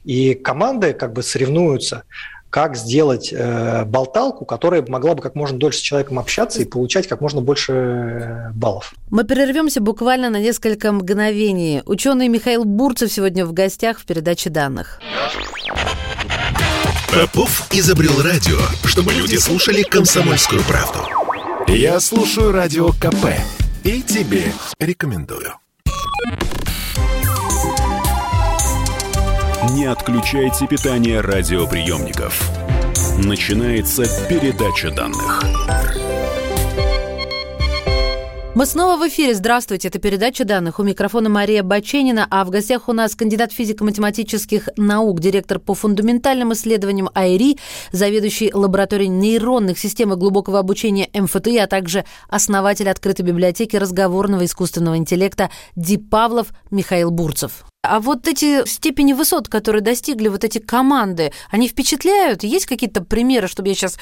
И 0.05 0.35
команды 0.35 0.93
как 0.93 1.13
бы 1.13 1.23
соревнуются, 1.23 2.05
как 2.51 2.77
сделать 2.77 3.33
э, 3.33 3.85
болталку, 3.85 4.45
которая 4.45 4.85
могла 4.87 5.15
бы 5.15 5.23
как 5.23 5.35
можно 5.35 5.59
дольше 5.59 5.79
с 5.79 5.83
человеком 5.83 6.19
общаться 6.19 6.63
и 6.63 6.65
получать 6.65 7.07
как 7.07 7.21
можно 7.21 7.41
больше 7.41 7.73
э, 7.73 8.51
баллов. 8.55 8.95
Мы 9.11 9.25
прервемся 9.25 9.81
буквально 9.81 10.31
на 10.31 10.41
несколько 10.41 10.93
мгновений. 10.93 11.83
Ученый 11.85 12.29
Михаил 12.29 12.65
Бурцев 12.65 13.13
сегодня 13.13 13.45
в 13.45 13.53
гостях 13.53 13.99
в 13.99 14.07
передаче 14.07 14.49
данных. 14.49 15.01
Попов 17.13 17.67
изобрел 17.73 18.23
радио, 18.23 18.59
чтобы 18.85 19.13
люди 19.13 19.37
слушали 19.37 19.83
комсомольскую 19.83 20.63
правду. 20.63 21.18
Я 21.69 22.01
слушаю 22.01 22.51
радио 22.51 22.89
КП 22.93 23.27
и 23.85 24.03
тебе 24.03 24.53
рекомендую. 24.81 25.53
Не 29.73 29.85
отключайте 29.85 30.67
питание 30.67 31.21
радиоприемников. 31.21 32.51
Начинается 33.19 34.05
передача 34.29 34.91
данных. 34.91 35.43
Мы 38.59 38.67
снова 38.67 38.97
в 38.97 39.09
эфире. 39.09 39.37
Здравствуйте. 39.37 39.87
Это 39.87 40.01
передача 40.01 40.45
данных. 40.45 40.81
У 40.81 40.83
микрофона 40.83 41.29
Мария 41.29 41.63
Баченина, 41.63 42.27
а 42.29 42.45
в 42.45 42.51
гостях 42.51 42.89
у 42.89 42.93
нас 42.93 43.15
кандидат 43.15 43.53
физико-математических 43.53 44.71
наук, 44.77 45.21
директор 45.21 45.61
по 45.61 45.75
фундаментальным 45.75 46.53
исследованиям 46.53 47.09
АИРИ, 47.15 47.57
заведующий 47.93 48.53
лабораторией 48.53 49.11
нейронных 49.11 49.79
систем 49.79 50.13
и 50.13 50.17
глубокого 50.17 50.59
обучения 50.59 51.09
МФТИ, 51.15 51.57
а 51.59 51.69
также 51.69 52.05
основатель 52.29 52.91
открытой 52.91 53.25
библиотеки 53.25 53.77
разговорного 53.77 54.45
искусственного 54.45 54.97
интеллекта 54.97 55.51
Ди 55.77 55.97
Павлов 55.97 56.49
Михаил 56.73 57.13
Бурцев. 57.13 57.65
А 57.85 58.01
вот 58.01 58.27
эти 58.27 58.67
степени 58.67 59.13
высот, 59.13 59.47
которые 59.47 59.83
достигли 59.83 60.27
вот 60.27 60.43
эти 60.43 60.59
команды, 60.59 61.33
они 61.53 61.69
впечатляют? 61.69 62.43
Есть 62.43 62.67
какие-то 62.67 63.05
примеры, 63.05 63.47
чтобы 63.47 63.69
я 63.69 63.77
сейчас 63.77 63.99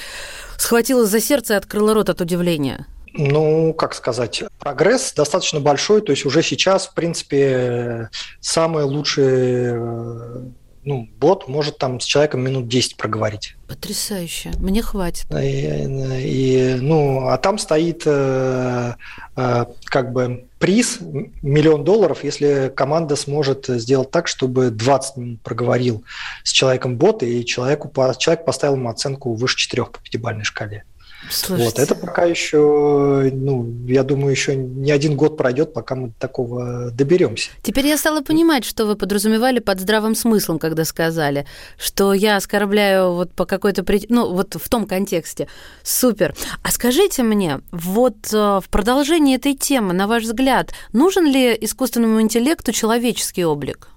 схватила 0.56 1.04
за 1.04 1.20
сердце 1.20 1.52
и 1.52 1.56
открыла 1.58 1.92
рот 1.92 2.08
от 2.08 2.22
удивления? 2.22 2.86
Ну, 3.16 3.72
как 3.74 3.94
сказать, 3.94 4.44
прогресс 4.58 5.12
достаточно 5.12 5.60
большой, 5.60 6.02
то 6.02 6.12
есть 6.12 6.26
уже 6.26 6.42
сейчас, 6.42 6.86
в 6.86 6.94
принципе, 6.94 8.10
самые 8.40 8.84
лучшие 8.84 10.52
ну, 10.86 11.08
бот 11.18 11.48
может 11.48 11.78
там 11.78 11.98
с 11.98 12.04
человеком 12.04 12.42
минут 12.42 12.68
10 12.68 12.96
проговорить. 12.96 13.56
Потрясающе. 13.66 14.52
Мне 14.58 14.82
хватит. 14.82 15.26
И, 15.32 15.84
и, 16.22 16.76
ну, 16.80 17.26
а 17.26 17.36
там 17.38 17.58
стоит 17.58 18.04
э, 18.06 18.94
э, 19.36 19.64
как 19.86 20.12
бы 20.12 20.46
приз 20.60 20.98
миллион 21.42 21.82
долларов, 21.82 22.22
если 22.22 22.72
команда 22.74 23.16
сможет 23.16 23.66
сделать 23.66 24.12
так, 24.12 24.28
чтобы 24.28 24.70
20 24.70 25.16
минут 25.16 25.42
проговорил 25.42 26.04
с 26.44 26.52
человеком 26.52 26.96
бот, 26.96 27.24
и 27.24 27.44
человеку, 27.44 27.90
человек 28.16 28.44
поставил 28.44 28.76
ему 28.76 28.88
оценку 28.88 29.34
выше 29.34 29.56
4 29.56 29.86
по 29.86 29.98
пятибалльной 29.98 30.44
шкале. 30.44 30.84
Слушайте. 31.30 31.64
Вот 31.64 31.78
это 31.78 31.94
пока 31.94 32.24
еще, 32.24 33.30
ну, 33.32 33.66
я 33.86 34.02
думаю, 34.02 34.30
еще 34.30 34.54
не 34.54 34.92
один 34.92 35.16
год 35.16 35.36
пройдет, 35.36 35.72
пока 35.72 35.94
мы 35.94 36.08
до 36.08 36.14
такого 36.18 36.90
доберемся. 36.92 37.50
Теперь 37.62 37.86
я 37.86 37.96
стала 37.96 38.20
понимать, 38.20 38.64
что 38.64 38.86
вы 38.86 38.96
подразумевали 38.96 39.58
под 39.58 39.80
здравым 39.80 40.14
смыслом, 40.14 40.58
когда 40.58 40.84
сказали, 40.84 41.46
что 41.78 42.12
я 42.12 42.36
оскорбляю 42.36 43.12
вот 43.12 43.32
по 43.32 43.44
какой-то 43.44 43.82
причине, 43.82 44.14
ну, 44.14 44.32
вот 44.32 44.54
в 44.54 44.68
том 44.68 44.86
контексте. 44.86 45.48
Супер. 45.82 46.34
А 46.62 46.70
скажите 46.70 47.22
мне, 47.22 47.60
вот 47.72 48.32
э, 48.32 48.60
в 48.62 48.68
продолжении 48.70 49.36
этой 49.36 49.54
темы, 49.54 49.94
на 49.94 50.06
ваш 50.06 50.24
взгляд, 50.24 50.72
нужен 50.92 51.26
ли 51.26 51.56
искусственному 51.60 52.20
интеллекту 52.20 52.72
человеческий 52.72 53.44
облик? 53.44 53.88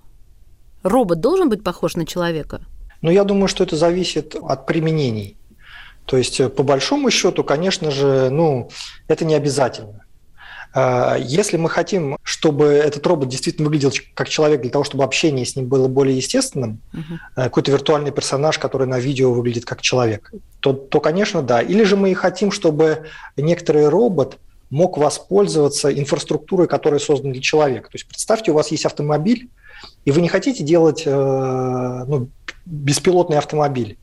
Робот 0.84 1.20
должен 1.20 1.50
быть 1.50 1.64
похож 1.64 1.96
на 1.96 2.06
человека? 2.06 2.62
Ну, 3.02 3.12
я 3.12 3.24
думаю, 3.24 3.48
что 3.48 3.64
это 3.64 3.76
зависит 3.76 4.36
от 4.36 4.66
применений. 4.66 5.39
То 6.10 6.18
есть, 6.18 6.40
э, 6.40 6.50
по 6.50 6.64
большому 6.64 7.12
счету, 7.12 7.44
конечно 7.44 7.92
же, 7.92 8.32
ну, 8.32 8.72
это 9.08 9.26
не 9.26 9.36
обязательно. 9.36 10.06
А, 10.74 11.18
если 11.20 11.56
мы 11.58 11.70
хотим, 11.70 12.18
чтобы 12.24 12.66
этот 12.66 13.06
робот 13.06 13.30
действительно 13.30 13.68
выглядел 13.68 13.92
как 14.16 14.28
человек 14.28 14.62
для 14.62 14.72
того, 14.72 14.84
чтобы 14.84 15.04
общение 15.04 15.46
с 15.46 15.56
ним 15.56 15.68
было 15.68 15.88
более 15.88 16.18
естественным, 16.18 16.82
uh-huh. 16.94 17.44
какой-то 17.44 17.72
виртуальный 17.72 18.12
персонаж, 18.12 18.58
который 18.58 18.88
на 18.88 18.98
видео 18.98 19.32
выглядит 19.32 19.66
как 19.66 19.82
человек, 19.82 20.34
то, 20.62 20.74
то, 20.74 21.00
конечно, 21.00 21.44
да. 21.44 21.62
Или 21.62 21.84
же 21.84 21.96
мы 21.96 22.16
хотим, 22.16 22.52
чтобы 22.52 23.06
некоторый 23.38 23.88
робот 23.88 24.40
мог 24.72 24.98
воспользоваться 24.98 25.94
инфраструктурой, 25.94 26.68
которая 26.68 27.00
создана 27.00 27.34
для 27.34 27.42
человека. 27.42 27.90
То 27.90 27.96
есть 27.96 28.08
представьте, 28.08 28.50
у 28.50 28.56
вас 28.56 28.72
есть 28.72 28.86
автомобиль, 28.86 29.50
и 30.06 30.12
вы 30.12 30.22
не 30.22 30.28
хотите 30.28 30.64
делать 30.64 31.04
э, 31.06 32.04
ну, 32.08 32.30
беспилотный 32.66 33.38
автомобиль. 33.38 34.00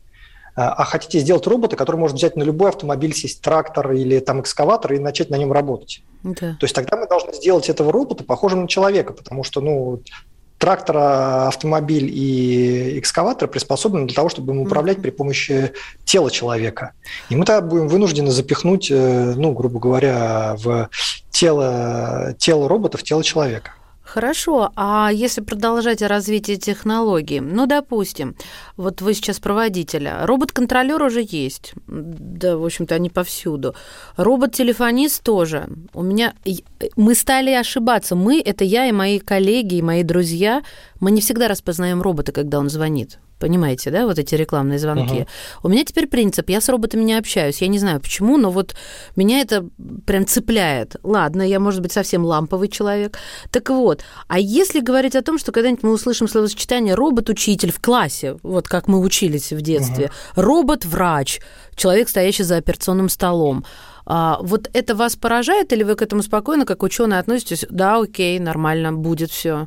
А, 0.56 0.72
а 0.72 0.84
хотите 0.84 1.18
сделать 1.20 1.46
робота, 1.46 1.76
который 1.76 1.96
может 1.96 2.16
взять 2.16 2.34
на 2.34 2.42
любой 2.42 2.70
автомобиль, 2.70 3.14
сесть 3.14 3.42
трактор 3.42 3.92
или 3.92 4.18
там 4.20 4.40
экскаватор 4.40 4.94
и 4.94 4.98
начать 4.98 5.28
на 5.28 5.36
нем 5.36 5.52
работать. 5.52 6.02
Да. 6.22 6.56
То 6.58 6.64
есть 6.64 6.74
тогда 6.74 6.96
мы 6.96 7.06
должны 7.06 7.34
сделать 7.34 7.68
этого 7.68 7.92
робота 7.92 8.24
похожим 8.24 8.62
на 8.62 8.68
человека, 8.68 9.12
потому 9.12 9.44
что 9.44 9.60
ну, 9.60 10.00
трактор, 10.58 10.96
автомобиль 10.96 12.10
и 12.10 12.98
экскаватор 12.98 13.48
приспособлены 13.48 14.06
для 14.06 14.14
того, 14.14 14.30
чтобы 14.30 14.54
им 14.54 14.60
управлять 14.62 14.96
mm-hmm. 14.96 15.02
при 15.02 15.10
помощи 15.10 15.72
тела 16.04 16.30
человека. 16.30 16.92
И 17.28 17.36
мы 17.36 17.44
тогда 17.44 17.60
будем 17.60 17.88
вынуждены 17.88 18.30
запихнуть, 18.30 18.90
э, 18.90 19.34
ну, 19.36 19.52
грубо 19.52 19.78
говоря, 19.78 20.56
в 20.56 20.88
тело, 21.30 22.34
тело 22.38 22.66
робота 22.66 22.96
в 22.96 23.02
тело 23.02 23.22
человека. 23.22 23.72
Хорошо, 24.16 24.72
а 24.76 25.10
если 25.12 25.42
продолжать 25.42 26.00
развитие 26.00 26.56
технологий, 26.56 27.40
ну, 27.40 27.66
допустим, 27.66 28.34
вот 28.78 29.02
вы 29.02 29.12
сейчас 29.12 29.40
проводитель, 29.40 30.08
робот-контролер 30.22 31.02
уже 31.02 31.20
есть, 31.22 31.74
да, 31.86 32.56
в 32.56 32.64
общем-то, 32.64 32.94
они 32.94 33.10
повсюду. 33.10 33.74
Робот-телефонист 34.16 35.22
тоже. 35.22 35.68
У 35.92 36.02
меня 36.02 36.32
мы 36.96 37.14
стали 37.14 37.50
ошибаться. 37.50 38.16
Мы 38.16 38.40
это 38.40 38.64
я 38.64 38.86
и 38.86 38.92
мои 38.92 39.18
коллеги 39.18 39.74
и 39.74 39.82
мои 39.82 40.02
друзья. 40.02 40.62
Мы 40.98 41.10
не 41.10 41.20
всегда 41.20 41.46
распознаем 41.46 42.00
робота, 42.00 42.32
когда 42.32 42.58
он 42.58 42.70
звонит. 42.70 43.18
Понимаете, 43.38 43.90
да, 43.90 44.06
вот 44.06 44.18
эти 44.18 44.34
рекламные 44.34 44.78
звонки. 44.78 45.20
Угу. 45.20 45.26
У 45.64 45.68
меня 45.68 45.84
теперь 45.84 46.06
принцип, 46.06 46.48
я 46.48 46.60
с 46.60 46.68
роботами 46.70 47.02
не 47.04 47.14
общаюсь. 47.14 47.60
Я 47.60 47.68
не 47.68 47.78
знаю 47.78 48.00
почему, 48.00 48.38
но 48.38 48.50
вот 48.50 48.74
меня 49.14 49.40
это 49.40 49.68
прям 50.06 50.26
цепляет. 50.26 50.96
Ладно, 51.02 51.42
я, 51.42 51.60
может 51.60 51.82
быть, 51.82 51.92
совсем 51.92 52.24
ламповый 52.24 52.68
человек. 52.68 53.18
Так 53.50 53.68
вот, 53.68 54.02
а 54.26 54.38
если 54.38 54.80
говорить 54.80 55.16
о 55.16 55.22
том, 55.22 55.38
что 55.38 55.52
когда-нибудь 55.52 55.82
мы 55.82 55.92
услышим 55.92 56.28
словосочетание 56.28 56.94
робот-учитель 56.94 57.72
в 57.72 57.80
классе, 57.80 58.38
вот 58.42 58.68
как 58.68 58.88
мы 58.88 59.00
учились 59.00 59.52
в 59.52 59.60
детстве, 59.60 60.06
угу. 60.06 60.42
робот-врач, 60.42 61.40
человек, 61.74 62.08
стоящий 62.08 62.44
за 62.44 62.56
операционным 62.56 63.10
столом, 63.10 63.66
а, 64.06 64.38
вот 64.40 64.70
это 64.72 64.94
вас 64.94 65.16
поражает, 65.16 65.72
или 65.72 65.82
вы 65.82 65.96
к 65.96 66.02
этому 66.02 66.22
спокойно, 66.22 66.64
как 66.64 66.82
ученый, 66.82 67.18
относитесь? 67.18 67.66
Да, 67.68 67.98
окей, 67.98 68.38
нормально, 68.38 68.92
будет 68.92 69.30
все. 69.30 69.66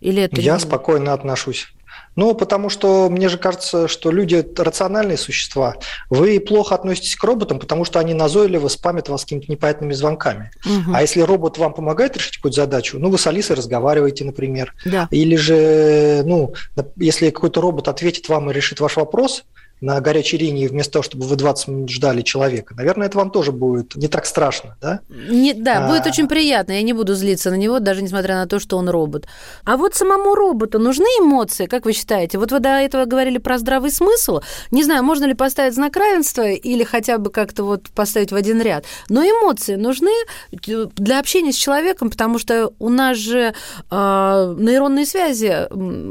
Или 0.00 0.22
это 0.22 0.40
Я 0.40 0.58
спокойно 0.58 1.14
отношусь. 1.14 1.73
Ну, 2.16 2.34
потому 2.34 2.68
что 2.68 3.08
мне 3.10 3.28
же 3.28 3.38
кажется, 3.38 3.88
что 3.88 4.12
люди 4.12 4.46
рациональные 4.56 5.18
существа. 5.18 5.76
Вы 6.10 6.38
плохо 6.38 6.74
относитесь 6.74 7.16
к 7.16 7.24
роботам, 7.24 7.58
потому 7.58 7.84
что 7.84 7.98
они 7.98 8.14
назойливо 8.14 8.68
спамят 8.68 9.08
вас 9.08 9.22
какими-то 9.22 9.50
непонятными 9.50 9.92
звонками. 9.92 10.50
Угу. 10.64 10.94
А 10.94 11.00
если 11.00 11.22
робот 11.22 11.58
вам 11.58 11.74
помогает 11.74 12.16
решить 12.16 12.36
какую-то 12.36 12.62
задачу, 12.62 12.98
ну, 12.98 13.10
вы 13.10 13.18
с 13.18 13.26
Алисой 13.26 13.56
разговариваете, 13.56 14.24
например. 14.24 14.74
Да. 14.84 15.08
Или 15.10 15.36
же, 15.36 16.22
ну, 16.24 16.54
если 16.96 17.30
какой-то 17.30 17.60
робот 17.60 17.88
ответит 17.88 18.28
вам 18.28 18.50
и 18.50 18.54
решит 18.54 18.80
ваш 18.80 18.96
вопрос, 18.96 19.44
на 19.84 20.00
горячей 20.00 20.38
линии 20.38 20.66
вместо 20.66 20.94
того, 20.94 21.02
чтобы 21.02 21.26
вы 21.26 21.36
20 21.36 21.68
минут 21.68 21.90
ждали 21.90 22.22
человека. 22.22 22.74
Наверное, 22.74 23.06
это 23.08 23.18
вам 23.18 23.30
тоже 23.30 23.52
будет 23.52 23.94
не 23.96 24.08
так 24.08 24.24
страшно, 24.24 24.76
да? 24.80 25.00
Не, 25.08 25.52
да, 25.52 25.84
а... 25.84 25.88
будет 25.88 26.06
очень 26.06 26.26
приятно. 26.26 26.72
Я 26.72 26.82
не 26.82 26.94
буду 26.94 27.14
злиться 27.14 27.50
на 27.50 27.56
него, 27.56 27.80
даже 27.80 28.02
несмотря 28.02 28.36
на 28.36 28.46
то, 28.46 28.58
что 28.58 28.78
он 28.78 28.88
робот. 28.88 29.26
А 29.64 29.76
вот 29.76 29.94
самому 29.94 30.34
роботу 30.34 30.78
нужны 30.78 31.04
эмоции, 31.20 31.66
как 31.66 31.84
вы 31.84 31.92
считаете? 31.92 32.38
Вот 32.38 32.50
вы 32.50 32.60
до 32.60 32.70
этого 32.70 33.04
говорили 33.04 33.36
про 33.36 33.58
здравый 33.58 33.90
смысл. 33.90 34.40
Не 34.70 34.84
знаю, 34.84 35.04
можно 35.04 35.26
ли 35.26 35.34
поставить 35.34 35.74
знак 35.74 35.96
равенства 35.96 36.48
или 36.48 36.82
хотя 36.82 37.18
бы 37.18 37.30
как-то 37.30 37.64
вот 37.64 37.90
поставить 37.90 38.32
в 38.32 38.36
один 38.36 38.62
ряд. 38.62 38.86
Но 39.10 39.22
эмоции 39.22 39.74
нужны 39.74 40.12
для 40.50 41.18
общения 41.18 41.52
с 41.52 41.56
человеком, 41.56 42.08
потому 42.08 42.38
что 42.38 42.72
у 42.78 42.88
нас 42.88 43.18
же 43.18 43.52
э, 43.90 44.54
нейронные 44.58 45.04
связи 45.04 45.68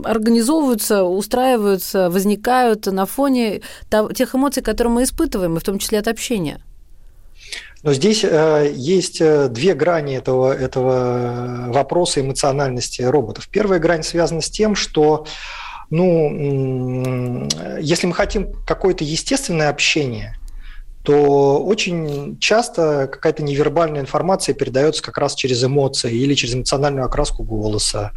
организовываются, 0.07 1.03
устраиваются, 1.05 2.11
возникают 2.11 2.85
на 2.85 3.07
фоне 3.07 3.62
тех 4.13 4.35
эмоций, 4.35 4.63
которые 4.63 4.93
мы 4.93 5.03
испытываем, 5.03 5.57
и 5.57 5.59
в 5.59 5.63
том 5.63 5.79
числе 5.79 5.99
от 5.99 6.07
общения. 6.07 6.61
Но 7.83 7.93
здесь 7.93 8.23
э, 8.23 8.71
есть 8.73 9.19
э, 9.19 9.49
две 9.49 9.73
грани 9.73 10.15
этого, 10.15 10.53
этого 10.53 11.65
вопроса 11.67 12.21
эмоциональности 12.21 13.01
роботов. 13.01 13.49
Первая 13.51 13.79
грань 13.79 14.03
связана 14.03 14.41
с 14.41 14.49
тем, 14.49 14.75
что 14.75 15.25
ну, 15.89 17.47
если 17.79 18.07
мы 18.07 18.13
хотим 18.13 18.53
какое-то 18.65 19.03
естественное 19.03 19.69
общение– 19.69 20.37
то 21.03 21.61
очень 21.61 22.39
часто 22.39 23.09
какая-то 23.11 23.43
невербальная 23.43 24.01
информация 24.01 24.55
передается 24.55 25.03
как 25.03 25.17
раз 25.17 25.35
через 25.35 25.61
эмоции 25.63 26.13
или 26.13 26.33
через 26.33 26.55
эмоциональную 26.55 27.05
окраску 27.05 27.43
голоса. 27.43 28.13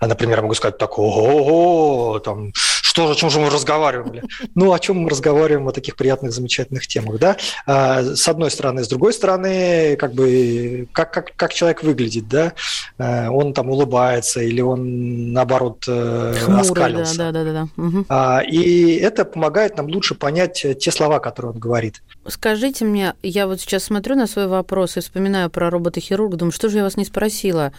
Например, 0.00 0.36
я 0.36 0.42
могу 0.42 0.54
сказать 0.54 0.76
так, 0.76 0.98
ого, 0.98 2.18
там, 2.18 2.52
что, 2.98 3.10
о 3.12 3.14
чем 3.14 3.30
же 3.30 3.38
мы 3.38 3.48
разговаривали? 3.48 4.24
Ну, 4.56 4.72
о 4.72 4.78
чем 4.78 4.98
мы 4.98 5.10
разговариваем 5.10 5.68
о 5.68 5.72
таких 5.72 5.94
приятных, 5.94 6.32
замечательных 6.32 6.86
темах, 6.88 7.20
да? 7.20 7.36
А, 7.64 8.02
с 8.02 8.26
одной 8.26 8.50
стороны. 8.50 8.82
С 8.82 8.88
другой 8.88 9.12
стороны, 9.12 9.96
как 9.96 10.14
бы, 10.14 10.88
как, 10.92 11.12
как, 11.12 11.32
как 11.36 11.54
человек 11.54 11.84
выглядит, 11.84 12.28
да? 12.28 12.54
А, 12.98 13.30
он 13.30 13.52
там 13.52 13.70
улыбается 13.70 14.40
или 14.40 14.60
он, 14.60 15.32
наоборот, 15.32 15.84
э, 15.86 16.34
Хмурый, 16.44 16.60
оскалился. 16.62 17.16
Да, 17.18 17.32
да, 17.32 17.44
да, 17.44 17.52
да. 17.52 17.68
Угу. 17.82 18.50
И 18.50 18.96
это 18.96 19.24
помогает 19.24 19.76
нам 19.76 19.86
лучше 19.86 20.16
понять 20.16 20.66
те 20.80 20.90
слова, 20.90 21.20
которые 21.20 21.52
он 21.52 21.58
говорит. 21.58 22.02
Скажите 22.26 22.84
мне, 22.84 23.14
я 23.22 23.46
вот 23.46 23.60
сейчас 23.60 23.84
смотрю 23.84 24.16
на 24.16 24.26
свой 24.26 24.48
вопрос 24.48 24.96
и 24.96 25.00
вспоминаю 25.00 25.50
про 25.50 25.70
робота-хирурга, 25.70 26.36
думаю, 26.36 26.52
что 26.52 26.68
же 26.68 26.78
я 26.78 26.82
вас 26.82 26.96
не 26.96 27.04
спросила? 27.04 27.72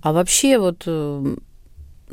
А 0.00 0.12
вообще 0.12 0.58
вот, 0.58 0.84
э, 0.86 1.36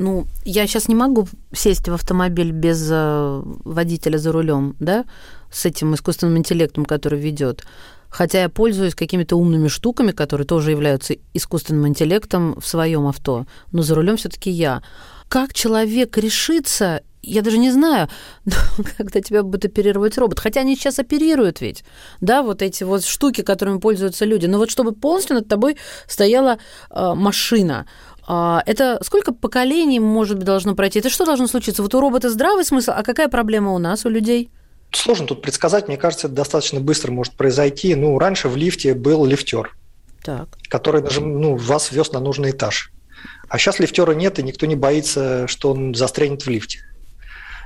ну, 0.00 0.26
я 0.46 0.66
сейчас 0.66 0.88
не 0.88 0.94
могу 0.94 1.28
сесть 1.52 1.86
в 1.86 1.92
автомобиль 1.92 2.52
без 2.52 2.88
э, 2.90 3.42
водителя 3.44 4.16
за 4.16 4.32
рулем, 4.32 4.74
да, 4.80 5.04
с 5.52 5.66
этим 5.66 5.94
искусственным 5.94 6.38
интеллектом, 6.38 6.86
который 6.86 7.20
ведет. 7.20 7.64
Хотя 8.08 8.40
я 8.40 8.48
пользуюсь 8.48 8.94
какими-то 8.94 9.36
умными 9.36 9.68
штуками, 9.68 10.12
которые 10.12 10.46
тоже 10.46 10.70
являются 10.70 11.16
искусственным 11.34 11.86
интеллектом 11.86 12.58
в 12.58 12.66
своем 12.66 13.06
авто, 13.06 13.46
но 13.72 13.82
за 13.82 13.94
рулем 13.94 14.16
все-таки 14.16 14.50
я. 14.50 14.82
Как 15.28 15.52
человек 15.52 16.16
решится 16.16 17.02
я 17.22 17.42
даже 17.42 17.58
не 17.58 17.70
знаю, 17.70 18.08
когда 18.96 19.20
тебя 19.20 19.42
будет 19.42 19.66
оперировать 19.66 20.16
робот. 20.16 20.40
Хотя 20.40 20.60
они 20.60 20.74
сейчас 20.74 20.98
оперируют 20.98 21.60
ведь, 21.60 21.84
да, 22.22 22.42
вот 22.42 22.62
эти 22.62 22.82
вот 22.82 23.04
штуки, 23.04 23.42
которыми 23.42 23.78
пользуются 23.78 24.24
люди. 24.24 24.46
Но 24.46 24.56
вот 24.56 24.70
чтобы 24.70 24.92
полностью 24.92 25.36
над 25.36 25.46
тобой 25.46 25.76
стояла 26.08 26.58
э, 26.90 27.12
машина, 27.14 27.86
это 28.66 28.98
сколько 29.02 29.32
поколений, 29.32 29.98
может 29.98 30.36
быть, 30.36 30.46
должно 30.46 30.74
пройти? 30.74 30.98
Это 31.00 31.10
что 31.10 31.24
должно 31.24 31.46
случиться? 31.46 31.82
Вот 31.82 31.94
у 31.94 32.00
робота 32.00 32.30
здравый 32.30 32.64
смысл, 32.64 32.92
а 32.94 33.02
какая 33.02 33.28
проблема 33.28 33.72
у 33.72 33.78
нас, 33.78 34.04
у 34.04 34.08
людей? 34.08 34.50
Сложно 34.92 35.26
тут 35.26 35.42
предсказать. 35.42 35.88
Мне 35.88 35.96
кажется, 35.96 36.26
это 36.26 36.36
достаточно 36.36 36.80
быстро 36.80 37.12
может 37.12 37.34
произойти. 37.34 37.94
Ну, 37.94 38.18
раньше 38.18 38.48
в 38.48 38.56
лифте 38.56 38.94
был 38.94 39.24
лифтер, 39.24 39.76
так. 40.22 40.48
который 40.68 41.02
даже 41.02 41.20
ну, 41.20 41.56
вас 41.56 41.92
вез 41.92 42.12
на 42.12 42.20
нужный 42.20 42.50
этаж. 42.50 42.92
А 43.48 43.58
сейчас 43.58 43.78
лифтера 43.80 44.12
нет, 44.12 44.38
и 44.38 44.42
никто 44.42 44.66
не 44.66 44.76
боится, 44.76 45.46
что 45.48 45.72
он 45.72 45.94
застрянет 45.94 46.42
в 46.42 46.48
лифте. 46.48 46.80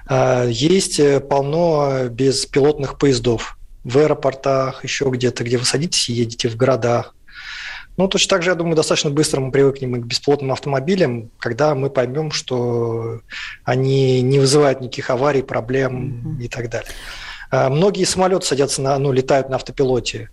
А, 0.06 0.44
есть 0.44 1.00
э, 1.00 1.20
полно 1.20 2.08
беспилотных 2.08 2.98
поездов 2.98 3.58
в 3.84 3.98
аэропортах, 3.98 4.84
еще 4.84 5.06
где-то, 5.10 5.44
где 5.44 5.58
вы 5.58 5.64
садитесь 5.64 6.08
и 6.08 6.14
едете 6.14 6.48
в 6.48 6.56
городах. 6.56 7.14
Ну, 7.96 8.08
точно 8.08 8.30
так 8.30 8.42
же, 8.42 8.50
я 8.50 8.56
думаю, 8.56 8.74
достаточно 8.74 9.10
быстро 9.10 9.40
мы 9.40 9.52
привыкнем 9.52 10.00
к 10.02 10.06
беспилотным 10.06 10.50
автомобилям, 10.52 11.30
когда 11.38 11.74
мы 11.74 11.90
поймем, 11.90 12.32
что 12.32 13.20
они 13.64 14.20
не 14.22 14.40
вызывают 14.40 14.80
никаких 14.80 15.10
аварий, 15.10 15.42
проблем 15.42 16.38
mm-hmm. 16.40 16.44
и 16.44 16.48
так 16.48 16.70
далее. 16.70 16.90
А, 17.50 17.70
многие 17.70 18.04
самолеты 18.04 18.46
садятся 18.46 18.82
на, 18.82 18.98
ну, 18.98 19.12
летают 19.12 19.48
на 19.48 19.56
автопилоте, 19.56 20.30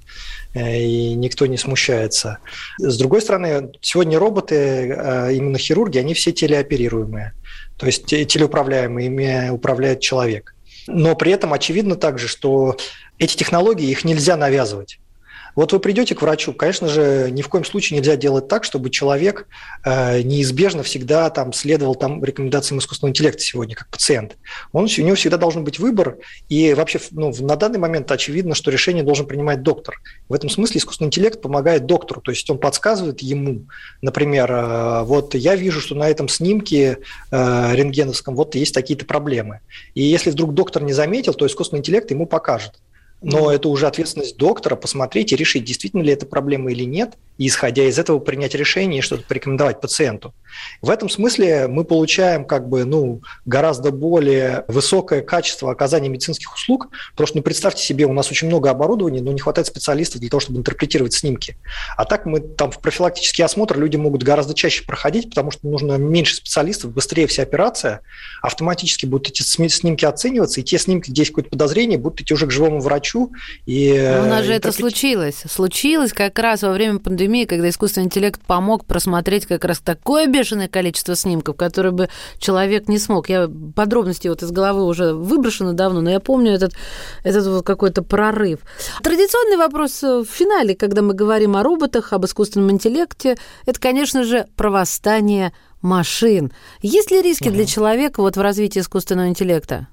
э, 0.56 0.80
и 0.80 1.14
никто 1.14 1.46
не 1.46 1.58
смущается. 1.58 2.40
С 2.80 2.98
другой 2.98 3.22
стороны, 3.22 3.72
сегодня 3.82 4.18
роботы, 4.18 4.92
а, 4.98 5.30
именно 5.30 5.60
хирурги, 5.60 6.00
они 6.00 6.16
все 6.16 6.32
телеоперируемые. 6.32 7.34
То 7.78 7.86
есть 7.86 8.06
телеуправляемые, 8.06 9.08
ими 9.08 9.50
управляет 9.50 10.00
человек. 10.00 10.56
Но 10.88 11.16
при 11.16 11.32
этом 11.32 11.54
очевидно 11.54 11.96
также, 11.96 12.28
что 12.28 12.76
эти 13.20 13.36
технологии, 13.36 13.90
их 13.90 14.04
нельзя 14.04 14.36
навязывать. 14.36 15.00
Вот 15.56 15.74
вы 15.74 15.80
придете 15.80 16.16
к 16.16 16.22
врачу, 16.22 16.54
конечно 16.54 16.88
же, 16.88 17.30
ни 17.32 17.42
в 17.42 17.50
коем 17.50 17.66
случае 17.66 18.00
нельзя 18.00 18.16
делать 18.16 18.48
так, 18.48 18.64
чтобы 18.64 18.90
человек 18.90 19.48
э, 19.84 20.22
неизбежно 20.22 20.84
всегда 20.84 21.30
там 21.30 21.54
следовал 21.54 21.96
там 21.96 22.24
рекомендациям 22.24 22.80
искусственного 22.80 23.12
интеллекта 23.12 23.42
сегодня, 23.42 23.76
как 23.76 23.90
пациент. 23.90 24.38
Он, 24.72 24.86
у 24.86 25.02
него 25.02 25.16
всегда 25.16 25.38
должен 25.38 25.64
быть 25.64 25.80
выбор, 25.80 26.18
и 26.50 26.74
вообще 26.74 27.00
ну, 27.12 27.34
на 27.40 27.56
данный 27.56 27.80
момент 27.80 28.12
очевидно, 28.12 28.56
что 28.56 28.72
решение 28.72 29.04
должен 29.04 29.26
принимать 29.26 29.62
доктор. 29.62 30.02
В 30.30 30.34
этом 30.34 30.50
смысле 30.50 30.80
искусственный 30.80 31.08
интеллект 31.08 31.42
помогает 31.42 31.86
доктору, 31.86 32.22
то 32.22 32.32
есть 32.32 32.50
он 32.50 32.58
подсказывает 32.58 33.22
ему, 33.22 33.66
например, 34.02 34.52
э, 34.52 35.04
вот 35.04 35.36
я 35.36 35.56
вижу, 35.56 35.82
что 35.82 35.96
на 35.96 36.10
этом 36.10 36.28
снимке 36.28 37.00
э, 37.32 37.76
рентгеновском 37.76 38.36
вот 38.36 38.56
есть 38.56 38.74
такие-то 38.74 39.06
проблемы. 39.06 39.60
И 39.96 40.04
если 40.04 40.32
вдруг 40.32 40.54
доктор 40.54 40.84
не 40.84 40.94
заметил, 40.94 41.34
то 41.34 41.46
искусственный 41.46 41.80
интеллект 41.80 42.10
ему 42.12 42.26
покажет. 42.26 42.74
Но 43.22 43.52
это 43.52 43.70
уже 43.70 43.88
ответственность 43.88 44.38
доктора 44.38 44.76
посмотреть 44.76 45.32
и 45.32 45.36
решить, 45.36 45.64
действительно 45.64 46.02
ли 46.02 46.12
это 46.12 46.26
проблема 46.26 46.72
или 46.72 46.84
нет, 46.84 47.18
и 47.42 47.48
исходя 47.48 47.86
из 47.86 47.98
этого 47.98 48.20
принять 48.20 48.54
решение 48.54 49.00
и 49.00 49.02
что-то 49.02 49.24
порекомендовать 49.24 49.82
пациенту. 49.82 50.36
В 50.80 50.92
этом 50.92 51.10
смысле 51.10 51.68
мы 51.68 51.86
получаем 51.86 52.46
как 52.46 52.70
бы, 52.70 52.86
ну, 52.86 53.24
гораздо 53.46 53.90
более 53.90 54.64
высокое 54.68 55.24
качество 55.24 55.72
оказания 55.72 56.08
медицинских 56.08 56.54
услуг, 56.54 56.90
потому 57.14 57.26
что, 57.26 57.38
ну, 57.38 57.42
представьте 57.42 57.84
себе, 57.84 58.06
у 58.06 58.14
нас 58.14 58.30
очень 58.30 58.48
много 58.48 58.70
оборудования, 58.70 59.22
но 59.22 59.32
не 59.32 59.40
хватает 59.40 59.66
специалистов 59.66 60.22
для 60.22 60.30
того, 60.30 60.40
чтобы 60.40 60.60
интерпретировать 60.60 61.14
снимки. 61.14 61.58
А 61.98 62.06
так 62.06 62.28
мы 62.28 62.42
там 62.42 62.70
в 62.70 62.78
профилактический 62.78 63.44
осмотр 63.44 63.80
люди 63.80 63.96
могут 63.98 64.22
гораздо 64.22 64.54
чаще 64.54 64.86
проходить, 64.86 65.32
потому 65.32 65.50
что 65.50 65.68
нужно 65.68 65.96
меньше 65.96 66.36
специалистов, 66.36 66.94
быстрее 66.94 67.26
вся 67.26 67.42
операция, 67.42 68.02
автоматически 68.44 69.08
будут 69.08 69.30
эти 69.30 69.42
снимки 69.42 70.06
оцениваться, 70.06 70.62
и 70.62 70.64
те 70.64 70.78
снимки, 70.78 71.10
где 71.10 71.24
есть 71.24 71.32
какое-то 71.32 71.50
подозрение, 71.50 71.98
будут 71.98 72.22
идти 72.22 72.36
уже 72.36 72.46
к 72.46 72.52
живому 72.52 72.82
врачу. 72.82 73.32
И 73.66 74.00
но 74.00 74.26
у 74.26 74.30
нас 74.30 74.46
же 74.46 74.54
это 74.54 74.72
случилось. 74.72 75.42
Случилось 75.50 76.14
как 76.14 76.38
раз 76.38 76.62
во 76.62 76.72
время 76.72 77.00
пандемии, 77.00 77.31
когда 77.46 77.70
искусственный 77.70 78.06
интеллект 78.06 78.42
помог 78.46 78.86
просмотреть 78.86 79.46
как 79.46 79.66
раз 79.66 79.80
такое 79.80 80.28
бешеное 80.28 80.68
количество 80.68 81.16
снимков, 81.16 81.56
которые 81.56 81.92
бы 81.92 82.10
человек 82.38 82.88
не 82.88 83.00
смог. 83.00 83.30
Я 83.30 83.50
подробности 83.76 84.28
вот 84.28 84.44
из 84.44 84.52
головы 84.52 84.86
уже 84.86 85.14
выброшены 85.14 85.74
давно, 85.74 86.02
но 86.02 86.10
я 86.10 86.20
помню 86.20 86.52
этот, 86.54 86.74
этот 87.24 87.48
вот 87.48 87.66
какой-то 87.66 88.04
прорыв. 88.04 88.60
Традиционный 89.04 89.58
вопрос 89.58 90.02
в 90.02 90.26
финале, 90.26 90.76
когда 90.76 91.02
мы 91.02 91.14
говорим 91.14 91.56
о 91.56 91.64
роботах, 91.64 92.14
об 92.14 92.26
искусственном 92.26 92.72
интеллекте, 92.72 93.38
это, 93.66 93.80
конечно 93.80 94.24
же, 94.24 94.46
про 94.56 94.70
восстание 94.70 95.54
машин. 95.82 96.52
Есть 96.82 97.12
ли 97.12 97.22
риски 97.22 97.48
угу. 97.48 97.56
для 97.56 97.66
человека 97.66 98.22
вот 98.22 98.38
в 98.38 98.42
развитии 98.42 98.80
искусственного 98.80 99.28
интеллекта? 99.28 99.88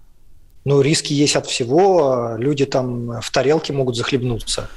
Ну, 0.64 0.80
риски 0.80 1.12
есть 1.12 1.36
от 1.36 1.46
всего. 1.46 2.34
Люди 2.36 2.66
там 2.66 3.20
в 3.20 3.30
тарелке 3.30 3.72
могут 3.72 3.96
захлебнуться. 3.96 4.68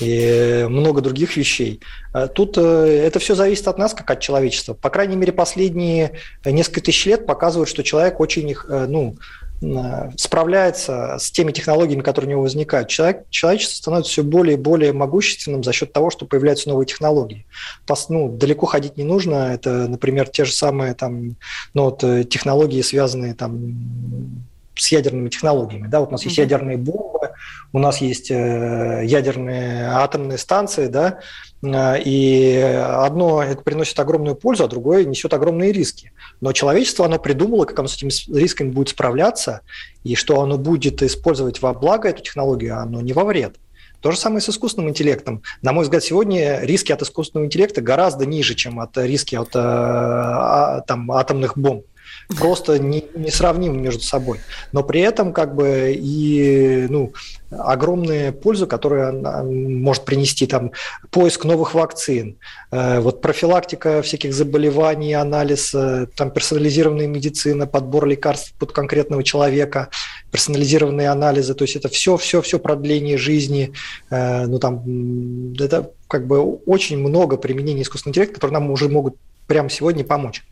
И 0.00 0.64
много 0.68 1.00
других 1.00 1.36
вещей. 1.36 1.80
А 2.12 2.28
тут 2.28 2.56
э, 2.56 3.02
это 3.04 3.18
все 3.18 3.34
зависит 3.34 3.68
от 3.68 3.76
нас, 3.76 3.92
как 3.92 4.10
от 4.10 4.20
человечества. 4.20 4.74
По 4.74 4.90
крайней 4.90 5.16
мере, 5.16 5.32
последние 5.32 6.12
несколько 6.44 6.80
тысяч 6.80 7.06
лет 7.06 7.26
показывают, 7.26 7.68
что 7.68 7.82
человек 7.82 8.20
очень 8.20 8.52
э, 8.52 8.86
ну, 8.88 9.16
э, 9.60 10.10
справляется 10.16 11.16
с 11.18 11.30
теми 11.30 11.52
технологиями, 11.52 12.02
которые 12.02 12.28
у 12.28 12.30
него 12.30 12.42
возникают. 12.42 12.88
Человек, 12.88 13.24
человечество 13.30 13.76
становится 13.76 14.12
все 14.12 14.22
более 14.22 14.54
и 14.54 14.60
более 14.60 14.92
могущественным 14.92 15.64
за 15.64 15.72
счет 15.72 15.92
того, 15.92 16.10
что 16.10 16.24
появляются 16.24 16.68
новые 16.68 16.86
технологии. 16.86 17.44
Пос, 17.86 18.08
ну, 18.08 18.28
далеко 18.28 18.66
ходить 18.66 18.96
не 18.96 19.04
нужно. 19.04 19.52
Это, 19.52 19.88
например, 19.88 20.28
те 20.28 20.44
же 20.44 20.52
самые 20.52 20.94
там, 20.94 21.36
ну, 21.74 21.84
вот, 21.90 21.98
технологии, 22.30 22.80
связанные 22.82 23.34
там, 23.34 24.46
с 24.74 24.92
ядерными 24.92 25.28
технологиями. 25.28 25.86
Да, 25.86 26.00
вот 26.00 26.08
у 26.08 26.12
нас 26.12 26.22
mm-hmm. 26.22 26.26
есть 26.26 26.38
ядерные 26.38 26.76
бомбы, 26.76 27.30
у 27.72 27.78
нас 27.78 28.00
есть 28.00 28.30
э, 28.30 29.02
ядерные 29.04 29.88
атомные 29.88 30.38
станции, 30.38 30.86
да, 30.86 31.20
э, 31.62 32.02
и 32.04 32.58
одно 32.58 33.42
это 33.42 33.62
приносит 33.62 33.98
огромную 34.00 34.36
пользу, 34.36 34.64
а 34.64 34.68
другое 34.68 35.04
несет 35.04 35.32
огромные 35.32 35.72
риски. 35.72 36.12
Но 36.40 36.52
человечество, 36.52 37.04
оно 37.04 37.18
придумало, 37.18 37.64
как 37.64 37.78
оно 37.78 37.88
с 37.88 37.96
этими 37.96 38.36
рисками 38.36 38.70
будет 38.70 38.90
справляться, 38.90 39.60
и 40.02 40.14
что 40.14 40.40
оно 40.40 40.58
будет 40.58 41.02
использовать 41.02 41.62
во 41.62 41.72
благо 41.72 42.08
эту 42.08 42.22
технологию, 42.22 42.76
а 42.76 42.82
оно 42.82 43.00
не 43.00 43.12
во 43.12 43.24
вред. 43.24 43.56
То 44.00 44.10
же 44.10 44.18
самое 44.18 44.42
с 44.42 44.48
искусственным 44.50 44.90
интеллектом. 44.90 45.42
На 45.62 45.72
мой 45.72 45.84
взгляд, 45.84 46.04
сегодня 46.04 46.60
риски 46.60 46.92
от 46.92 47.00
искусственного 47.00 47.46
интеллекта 47.46 47.80
гораздо 47.80 48.26
ниже, 48.26 48.54
чем 48.54 48.78
от 48.80 48.98
риски 48.98 49.34
от 49.34 49.48
а, 49.54 50.82
там, 50.86 51.10
атомных 51.10 51.56
бомб 51.56 51.86
просто 52.28 52.78
не, 52.78 53.04
не 53.14 53.30
сравнимы 53.30 53.78
между 53.78 54.02
собой. 54.02 54.40
Но 54.72 54.82
при 54.82 55.00
этом 55.00 55.32
как 55.32 55.54
бы 55.54 55.94
и 55.96 56.86
ну, 56.88 57.12
огромная 57.50 58.32
пользу, 58.32 58.66
которую 58.66 59.08
она 59.08 59.42
может 59.42 60.04
принести 60.04 60.46
там 60.46 60.72
поиск 61.10 61.44
новых 61.44 61.74
вакцин, 61.74 62.36
э, 62.70 63.00
вот 63.00 63.20
профилактика 63.20 64.02
всяких 64.02 64.34
заболеваний, 64.34 65.14
анализ, 65.14 65.74
э, 65.74 66.06
там 66.16 66.30
персонализированная 66.30 67.06
медицина, 67.06 67.66
подбор 67.66 68.06
лекарств 68.06 68.54
под 68.58 68.72
конкретного 68.72 69.22
человека, 69.22 69.88
персонализированные 70.30 71.08
анализы, 71.10 71.54
то 71.54 71.64
есть 71.64 71.76
это 71.76 71.88
все, 71.88 72.16
все, 72.16 72.42
все 72.42 72.58
продление 72.58 73.18
жизни, 73.18 73.72
э, 74.10 74.46
ну 74.46 74.58
там 74.58 75.54
это 75.58 75.90
как 76.08 76.26
бы 76.26 76.40
очень 76.42 76.98
много 76.98 77.36
применений 77.36 77.82
искусственного 77.82 78.12
интеллекта, 78.12 78.34
которые 78.34 78.54
нам 78.54 78.70
уже 78.70 78.88
могут 78.88 79.16
прямо 79.46 79.70
сегодня 79.70 80.04
помочь. 80.04 80.44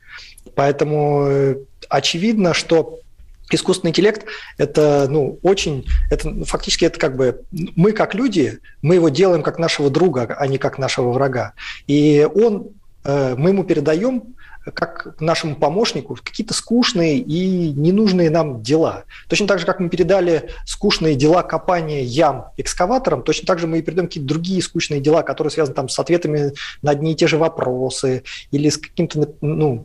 Поэтому 0.54 1.26
э, 1.26 1.56
очевидно, 1.88 2.54
что 2.54 3.00
искусственный 3.50 3.90
интеллект 3.90 4.24
это 4.56 5.06
ну 5.10 5.38
очень 5.42 5.86
это 6.10 6.44
фактически 6.44 6.84
это 6.84 6.98
как 6.98 7.16
бы 7.16 7.42
мы 7.50 7.92
как 7.92 8.14
люди 8.14 8.60
мы 8.80 8.94
его 8.94 9.10
делаем 9.10 9.42
как 9.42 9.58
нашего 9.58 9.90
друга 9.90 10.34
а 10.38 10.46
не 10.46 10.56
как 10.56 10.78
нашего 10.78 11.12
врага 11.12 11.52
и 11.86 12.26
он 12.34 12.70
э, 13.04 13.34
мы 13.36 13.50
ему 13.50 13.64
передаем 13.64 14.34
как 14.74 15.20
нашему 15.20 15.56
помощнику 15.56 16.16
какие-то 16.22 16.54
скучные 16.54 17.18
и 17.18 17.72
ненужные 17.72 18.30
нам 18.30 18.62
дела. 18.62 19.04
Точно 19.28 19.46
так 19.46 19.58
же, 19.58 19.66
как 19.66 19.80
мы 19.80 19.88
передали 19.88 20.50
скучные 20.66 21.14
дела 21.14 21.42
копания 21.42 22.02
ям 22.02 22.50
экскаваторам, 22.56 23.22
точно 23.22 23.46
так 23.46 23.58
же 23.58 23.66
мы 23.66 23.78
и 23.78 23.82
передаем 23.82 24.06
какие-то 24.06 24.28
другие 24.28 24.62
скучные 24.62 25.00
дела, 25.00 25.22
которые 25.22 25.50
связаны 25.50 25.74
там, 25.74 25.88
с 25.88 25.98
ответами 25.98 26.52
на 26.82 26.92
одни 26.92 27.12
и 27.12 27.16
те 27.16 27.26
же 27.26 27.38
вопросы 27.38 28.22
или 28.50 28.68
с 28.68 28.78
каким-то 28.78 29.34
ну, 29.40 29.84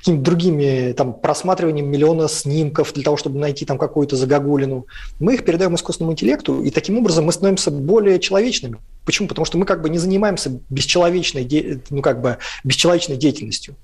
какими-то 0.00 0.22
другими 0.22 0.92
там, 0.92 1.12
просматриванием 1.12 1.88
миллиона 1.88 2.28
снимков 2.28 2.92
для 2.94 3.04
того, 3.04 3.16
чтобы 3.16 3.38
найти 3.38 3.64
там 3.66 3.78
какую-то 3.78 4.16
загогулину. 4.16 4.86
Мы 5.18 5.34
их 5.34 5.44
передаем 5.44 5.74
искусственному 5.74 6.12
интеллекту, 6.12 6.62
и 6.62 6.70
таким 6.70 6.98
образом 6.98 7.26
мы 7.26 7.32
становимся 7.32 7.70
более 7.70 8.18
человечными. 8.18 8.78
Почему? 9.04 9.28
Потому 9.28 9.44
что 9.44 9.58
мы 9.58 9.66
как 9.66 9.82
бы 9.82 9.90
не 9.90 9.98
занимаемся 9.98 10.58
бесчеловечной, 10.70 11.80
ну, 11.90 12.02
как 12.02 12.22
бы 12.22 12.38
бесчеловечной 12.64 13.16
деятельностью. 13.16 13.76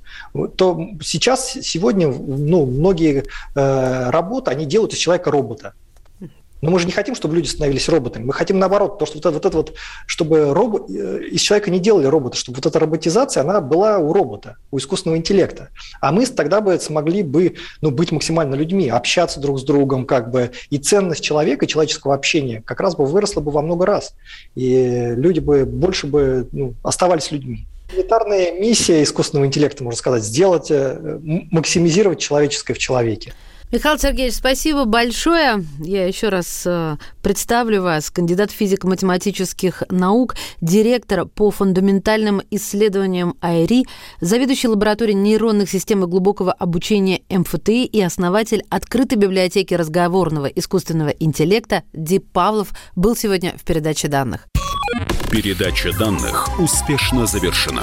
То 0.56 0.88
сейчас, 1.02 1.52
сегодня, 1.62 2.08
ну, 2.08 2.64
многие 2.64 3.24
э, 3.54 4.10
работы, 4.10 4.50
они 4.50 4.64
делают 4.64 4.94
из 4.94 4.98
человека 4.98 5.30
робота. 5.30 5.74
Но 6.62 6.70
мы 6.70 6.78
же 6.78 6.86
не 6.86 6.92
хотим, 6.92 7.14
чтобы 7.14 7.36
люди 7.36 7.48
становились 7.48 7.88
роботами. 7.88 8.24
Мы 8.24 8.32
хотим 8.32 8.58
наоборот, 8.58 8.98
то, 8.98 9.06
что 9.06 9.18
вот 9.18 9.26
это 9.26 9.34
вот, 9.34 9.44
это 9.44 9.56
вот 9.56 9.74
чтобы 10.06 10.52
робот, 10.54 10.90
э, 10.90 11.24
из 11.30 11.40
человека 11.40 11.70
не 11.70 11.78
делали 11.78 12.06
робота, 12.06 12.36
чтобы 12.36 12.56
вот 12.56 12.66
эта 12.66 12.78
роботизация, 12.78 13.42
она 13.42 13.60
была 13.60 13.98
у 13.98 14.12
робота, 14.12 14.56
у 14.70 14.78
искусственного 14.78 15.18
интеллекта. 15.18 15.68
А 16.00 16.12
мы 16.12 16.26
тогда 16.26 16.60
бы 16.60 16.78
смогли 16.80 17.22
бы 17.22 17.56
ну, 17.80 17.90
быть 17.90 18.12
максимально 18.12 18.54
людьми, 18.54 18.88
общаться 18.88 19.40
друг 19.40 19.58
с 19.58 19.62
другом, 19.62 20.06
как 20.06 20.30
бы, 20.30 20.52
и 20.70 20.78
ценность 20.78 21.22
человека, 21.22 21.66
человеческого 21.66 22.14
общения 22.14 22.62
как 22.64 22.80
раз 22.80 22.96
бы 22.96 23.04
выросла 23.04 23.40
бы 23.40 23.50
во 23.50 23.62
много 23.62 23.86
раз. 23.86 24.14
И 24.54 25.12
люди 25.16 25.40
бы 25.40 25.64
больше 25.64 26.06
бы 26.06 26.48
ну, 26.52 26.74
оставались 26.82 27.30
людьми. 27.30 27.66
Элитарная 27.94 28.52
миссия 28.52 29.02
искусственного 29.02 29.46
интеллекта, 29.46 29.84
можно 29.84 29.98
сказать, 29.98 30.24
сделать, 30.24 30.70
э, 30.70 31.18
максимизировать 31.50 32.18
человеческое 32.18 32.74
в 32.74 32.78
человеке. 32.78 33.34
Михаил 33.72 33.98
Сергеевич, 33.98 34.34
спасибо 34.34 34.84
большое. 34.84 35.64
Я 35.80 36.06
еще 36.06 36.28
раз 36.28 36.62
э, 36.66 36.96
представлю 37.20 37.82
вас, 37.82 38.10
кандидат 38.10 38.52
физико-математических 38.52 39.82
наук, 39.90 40.36
директор 40.60 41.26
по 41.26 41.50
фундаментальным 41.50 42.42
исследованиям 42.52 43.34
АИРИ, 43.40 43.86
заведующий 44.20 44.68
лабораторией 44.68 45.18
нейронных 45.18 45.68
систем 45.68 46.04
и 46.04 46.06
глубокого 46.06 46.52
обучения 46.52 47.22
МФТИ 47.28 47.86
и 47.86 48.00
основатель 48.00 48.62
открытой 48.70 49.18
библиотеки 49.18 49.74
разговорного 49.74 50.46
искусственного 50.46 51.08
интеллекта 51.08 51.82
Дип 51.92 52.30
Павлов 52.32 52.68
был 52.94 53.16
сегодня 53.16 53.52
в 53.58 53.64
передаче 53.64 54.06
данных. 54.06 54.46
Передача 55.28 55.92
данных 55.98 56.60
успешно 56.60 57.26
завершена. 57.26 57.82